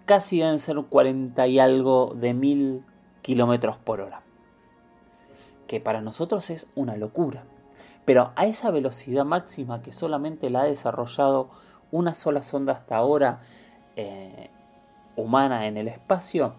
casi 0.06 0.40
deben 0.40 0.60
ser 0.60 0.78
40 0.78 1.48
y 1.48 1.60
algo 1.60 2.14
de 2.16 2.34
mil 2.34 2.86
kilómetros 3.22 3.78
por 3.78 4.02
hora. 4.02 4.22
Que 5.68 5.80
para 5.80 6.02
nosotros 6.02 6.50
es 6.50 6.68
una 6.76 6.96
locura. 6.96 7.44
Pero 8.06 8.32
a 8.36 8.46
esa 8.46 8.70
velocidad 8.70 9.26
máxima 9.26 9.82
que 9.82 9.92
solamente 9.92 10.52
la 10.52 10.62
ha 10.62 10.66
desarrollado 10.66 11.50
una 11.92 12.14
sola 12.14 12.44
sonda 12.44 12.74
hasta 12.74 12.98
ahora 12.98 13.40
eh, 13.96 14.52
humana 15.16 15.66
en 15.68 15.78
el 15.78 15.88
espacio, 15.88 16.54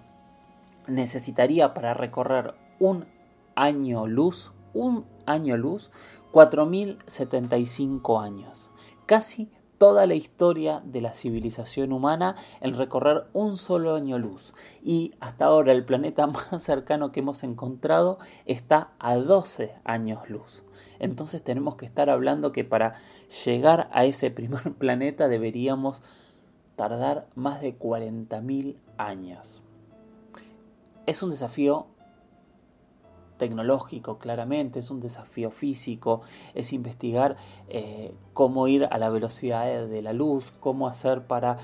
necesitaría 0.88 1.72
para 1.72 1.94
recorrer 1.94 2.54
un 2.80 3.06
año 3.54 4.06
luz, 4.06 4.52
un 4.72 5.04
año 5.24 5.56
luz, 5.56 5.90
4.075 6.32 8.22
años. 8.22 8.70
Casi 9.06 9.50
toda 9.78 10.06
la 10.06 10.14
historia 10.14 10.82
de 10.84 11.00
la 11.00 11.14
civilización 11.14 11.92
humana 11.92 12.34
en 12.60 12.74
recorrer 12.74 13.26
un 13.32 13.56
solo 13.56 13.94
año 13.94 14.18
luz. 14.18 14.52
Y 14.82 15.14
hasta 15.20 15.46
ahora 15.46 15.72
el 15.72 15.84
planeta 15.84 16.26
más 16.50 16.62
cercano 16.62 17.12
que 17.12 17.20
hemos 17.20 17.42
encontrado 17.44 18.18
está 18.46 18.92
a 18.98 19.16
12 19.16 19.74
años 19.84 20.28
luz. 20.30 20.62
Entonces 20.98 21.42
tenemos 21.42 21.76
que 21.76 21.86
estar 21.86 22.10
hablando 22.10 22.52
que 22.52 22.64
para 22.64 22.94
llegar 23.44 23.88
a 23.92 24.04
ese 24.04 24.30
primer 24.30 24.72
planeta 24.78 25.28
deberíamos 25.28 26.02
tardar 26.76 27.26
más 27.34 27.60
de 27.60 27.78
40.000 27.78 28.76
años. 28.98 29.62
Es 31.06 31.22
un 31.22 31.30
desafío 31.30 31.86
tecnológico, 33.36 34.18
claramente, 34.18 34.78
es 34.78 34.90
un 34.90 35.00
desafío 35.00 35.50
físico, 35.50 36.22
es 36.54 36.72
investigar 36.72 37.36
eh, 37.68 38.14
cómo 38.32 38.68
ir 38.68 38.88
a 38.90 38.98
la 38.98 39.10
velocidad 39.10 39.86
de 39.86 40.02
la 40.02 40.12
luz, 40.12 40.52
cómo 40.60 40.88
hacer 40.88 41.26
para 41.26 41.56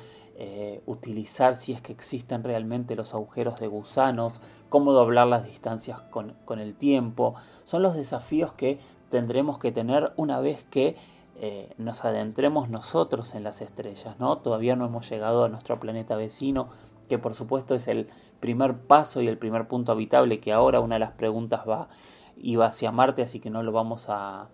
eh, 0.44 0.82
utilizar 0.86 1.56
si 1.56 1.72
es 1.72 1.82
que 1.82 1.92
existen 1.92 2.42
realmente 2.42 2.96
los 2.96 3.14
agujeros 3.14 3.60
de 3.60 3.66
gusanos, 3.66 4.40
cómo 4.70 4.92
doblar 4.92 5.26
las 5.26 5.44
distancias 5.44 6.00
con, 6.10 6.34
el 6.58 6.74
tiempo. 6.74 7.34
Son 7.64 7.82
los 7.82 7.94
desafíos 7.94 8.52
que 8.52 8.78
tendremos 9.10 9.58
que 9.58 9.72
tener 9.72 10.12
una 10.16 10.40
vez 10.40 10.64
que 10.64 10.96
eh, 11.36 11.72
nos 11.76 12.04
adentremos 12.04 12.70
nosotros 12.70 13.34
en 13.34 13.44
las 13.44 13.60
estrellas, 13.60 14.18
¿no? 14.18 14.38
Todavía 14.38 14.74
no 14.74 14.86
hemos 14.86 15.08
llegado 15.08 15.44
a 15.44 15.48
nuestro 15.48 15.78
planeta 15.78 16.16
vecino, 16.16 16.70
que 17.12 17.18
por 17.18 17.34
supuesto 17.34 17.74
es 17.74 17.88
el 17.88 18.08
primer 18.40 18.86
paso 18.86 19.20
y 19.20 19.28
el 19.28 19.36
primer 19.36 19.68
punto 19.68 19.92
habitable, 19.92 20.40
que 20.40 20.50
ahora 20.50 20.80
una 20.80 20.94
de 20.94 21.00
las 21.00 21.12
preguntas 21.12 21.60
va, 21.68 21.90
iba 22.38 22.64
hacia 22.64 22.90
Marte, 22.90 23.20
así 23.20 23.38
que 23.38 23.50
no 23.50 23.62
lo 23.62 23.70
vamos 23.70 24.06
a, 24.08 24.48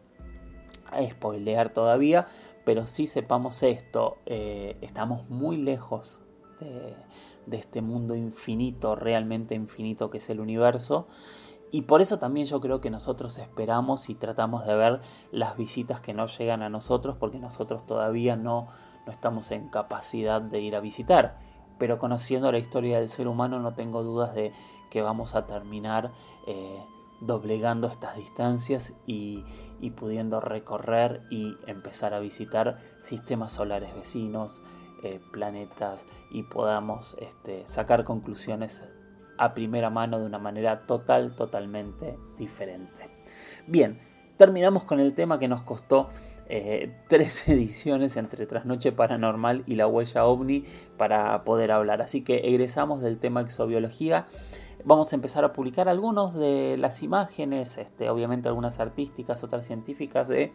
a 0.91 1.03
spoilear 1.09 1.73
todavía, 1.73 2.27
pero 2.65 2.89
sí 2.89 3.07
sepamos 3.07 3.63
esto, 3.63 4.17
eh, 4.27 4.77
estamos 4.81 5.31
muy 5.31 5.57
lejos 5.57 6.21
de, 6.59 6.97
de 7.47 7.57
este 7.57 7.81
mundo 7.81 8.17
infinito, 8.17 8.97
realmente 8.97 9.55
infinito 9.55 10.11
que 10.11 10.19
es 10.19 10.29
el 10.29 10.41
universo. 10.41 11.07
Y 11.71 11.83
por 11.83 12.01
eso 12.01 12.19
también 12.19 12.47
yo 12.47 12.61
creo 12.61 12.81
que 12.81 12.91
nosotros 12.91 13.39
esperamos 13.39 14.11
y 14.11 14.17
tratamos 14.17 14.67
de 14.67 14.75
ver 14.75 15.01
las 15.31 15.57
visitas 15.57 16.01
que 16.01 16.13
no 16.13 16.27
llegan 16.27 16.63
a 16.63 16.71
nosotros 16.71 17.19
porque 17.21 17.39
nosotros 17.39 17.87
todavía 17.87 18.35
no, 18.35 18.67
no 19.07 19.13
estamos 19.13 19.53
en 19.53 19.69
capacidad 19.69 20.43
de 20.43 20.61
ir 20.61 20.75
a 20.75 20.81
visitar 20.81 21.39
pero 21.79 21.99
conociendo 21.99 22.51
la 22.53 22.59
historia 22.59 22.99
del 22.99 23.09
ser 23.09 23.29
humano 23.29 23.61
no 23.61 23.75
tengo 23.75 24.03
dudas 24.03 24.35
de 24.35 24.53
que 24.91 25.03
vamos 25.03 25.35
a 25.35 25.47
terminar 25.47 26.13
eh, 26.47 26.85
doblegando 27.21 27.89
estas 27.89 28.17
distancias 28.17 28.95
y, 29.07 29.45
pudiendo 29.97 30.41
recorrer 30.41 31.23
y 31.31 31.57
empezar 31.67 32.15
a 32.15 32.21
visitar 32.21 32.79
sistemas 33.03 33.53
solares 33.53 33.95
vecinos, 33.95 34.63
eh, 35.03 35.21
planetas 35.33 36.07
y 36.31 36.45
podamos 36.45 37.17
este, 37.21 37.67
sacar 37.67 38.05
conclusiones 38.05 38.85
a 39.39 39.55
primera 39.55 39.91
mano 39.91 40.19
de 40.19 40.27
una 40.27 40.39
manera 40.39 40.87
total, 40.87 41.35
totalmente 41.35 42.19
diferente. 42.37 43.09
Bien, 43.67 44.01
terminamos 44.37 44.85
con 44.85 45.01
el 45.01 45.15
tema 45.15 45.39
que 45.39 45.49
nos 45.49 45.63
costó 45.63 46.09
eh, 46.49 46.95
tres 47.09 47.49
ediciones 47.49 48.17
entre 48.17 48.47
Trasnoche 48.47 48.93
Paranormal 48.93 49.63
y 49.67 49.77
La 49.77 49.87
Huella 49.87 50.25
OVNI 50.25 50.65
para 50.97 51.45
poder 51.45 51.73
hablar. 51.73 52.03
Así 52.03 52.23
que 52.23 52.49
egresamos 52.49 53.03
del 53.03 53.19
tema 53.19 53.41
exobiología. 53.41 54.27
Vamos 54.85 55.13
a 55.13 55.17
empezar 55.17 55.45
a 55.45 55.53
publicar 55.53 55.89
algunos 55.89 56.35
de 56.35 56.77
las 56.79 57.03
imágenes, 57.03 57.79
este, 57.79 58.11
obviamente 58.11 58.49
algunas 58.49 58.81
artísticas, 58.81 59.43
otras 59.45 59.67
científicas, 59.67 60.29
de 60.29 60.53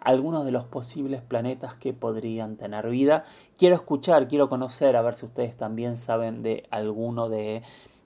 algunos 0.00 0.44
de 0.44 0.52
los 0.52 0.64
posibles 0.64 1.20
planetas 1.20 1.74
que 1.74 1.92
podrían 1.92 2.56
tener 2.56 2.88
vida. 2.88 3.24
Quiero 3.58 3.74
escuchar, 3.74 4.28
quiero 4.28 4.48
conocer, 4.48 4.96
a 4.96 5.02
ver 5.02 5.14
si 5.14 5.26
ustedes 5.26 5.56
también 5.56 5.96
saben 5.96 6.42
de 6.42 6.64
alguno 6.70 7.28
de 7.28 7.62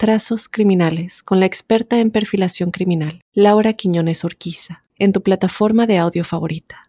Trazos 0.00 0.48
Criminales 0.48 1.24
con 1.24 1.40
la 1.40 1.46
experta 1.46 1.98
en 1.98 2.12
perfilación 2.12 2.70
criminal, 2.70 3.20
Laura 3.34 3.72
Quiñones 3.72 4.24
Orquiza, 4.24 4.84
en 4.96 5.10
tu 5.10 5.24
plataforma 5.24 5.88
de 5.88 5.98
audio 5.98 6.22
favorita. 6.22 6.84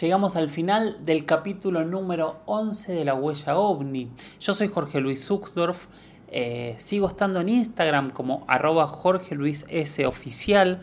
Llegamos 0.00 0.34
al 0.34 0.48
final 0.48 1.04
del 1.04 1.26
capítulo 1.26 1.84
número 1.84 2.40
11 2.46 2.94
de 2.94 3.04
La 3.04 3.12
Huella 3.12 3.58
OVNI. 3.58 4.12
Yo 4.40 4.54
soy 4.54 4.68
Jorge 4.68 4.98
Luis 5.02 5.22
Zuckdorf. 5.26 5.88
Eh, 6.28 6.74
sigo 6.78 7.06
estando 7.06 7.38
en 7.42 7.50
Instagram 7.50 8.10
como 8.10 8.46
arroba 8.48 8.86
Jorge 8.86 9.34
Luis 9.34 9.66
S. 9.68 10.06
Oficial. 10.06 10.80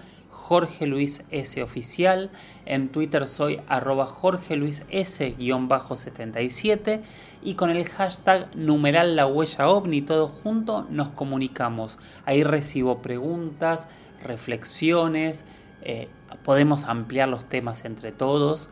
Jorge 0.52 0.86
Luis 0.86 1.26
S 1.32 1.64
oficial. 1.64 2.30
En 2.66 2.90
Twitter 2.90 3.26
soy 3.26 3.62
arroba 3.70 4.06
Jorge 4.06 4.58
Luis 4.58 4.84
S-77 4.90 7.00
y 7.42 7.54
con 7.54 7.70
el 7.70 7.88
hashtag 7.88 8.54
numeral 8.54 9.16
la 9.16 9.28
huella 9.28 9.70
ovni 9.70 10.02
todo 10.02 10.28
junto 10.28 10.86
nos 10.90 11.12
comunicamos. 11.12 12.00
Ahí 12.26 12.44
recibo 12.44 13.02
preguntas, 13.02 13.88
reflexiones, 14.26 15.46
eh, 15.84 16.10
podemos 16.44 16.84
ampliar 16.84 17.30
los 17.30 17.46
temas 17.46 17.86
entre 17.86 18.12
todos. 18.12 18.68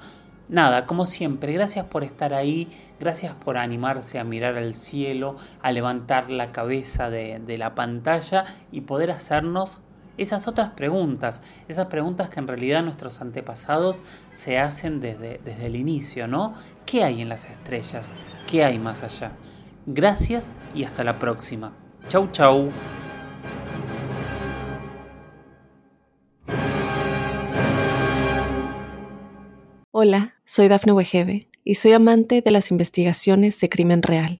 Nada, 0.50 0.86
como 0.86 1.06
siempre, 1.06 1.54
gracias 1.54 1.86
por 1.86 2.04
estar 2.04 2.34
ahí, 2.34 2.68
gracias 3.00 3.36
por 3.36 3.58
animarse 3.58 4.20
a 4.20 4.26
mirar 4.26 4.58
al 4.58 4.74
cielo, 4.74 5.38
a 5.62 5.72
levantar 5.72 6.30
la 6.30 6.52
cabeza 6.52 7.10
de, 7.10 7.40
de 7.40 7.58
la 7.58 7.74
pantalla 7.74 8.44
y 8.70 8.82
poder 8.82 9.12
hacernos 9.12 9.80
esas 10.20 10.48
otras 10.48 10.72
preguntas, 10.72 11.44
esas 11.68 11.88
preguntas 11.88 12.30
que 12.30 12.40
en 12.40 12.48
realidad 12.48 12.84
nuestros 12.84 13.22
antepasados 13.22 14.04
se 14.32 14.60
hacen 14.60 15.00
desde, 15.00 15.40
desde 15.46 15.68
el 15.68 15.78
inicio, 15.78 16.28
¿no? 16.28 16.54
¿Qué 16.86 17.04
hay 17.04 17.22
en 17.22 17.30
las 17.30 17.46
estrellas? 17.46 18.12
¿Qué 18.46 18.64
hay 18.64 18.80
más 18.80 19.04
allá? 19.04 19.32
Gracias 19.86 20.54
y 20.76 20.84
hasta 20.84 21.04
la 21.04 21.18
próxima. 21.20 21.72
Chau, 22.08 22.30
chau. 22.32 22.70
Hola, 29.92 30.36
soy 30.46 30.68
Dafne 30.68 30.92
Wegebe 30.92 31.50
y 31.64 31.76
soy 31.76 31.94
amante 31.94 32.42
de 32.42 32.52
las 32.52 32.72
investigaciones 32.72 33.60
de 33.60 33.70
crimen 33.70 34.02
real. 34.02 34.40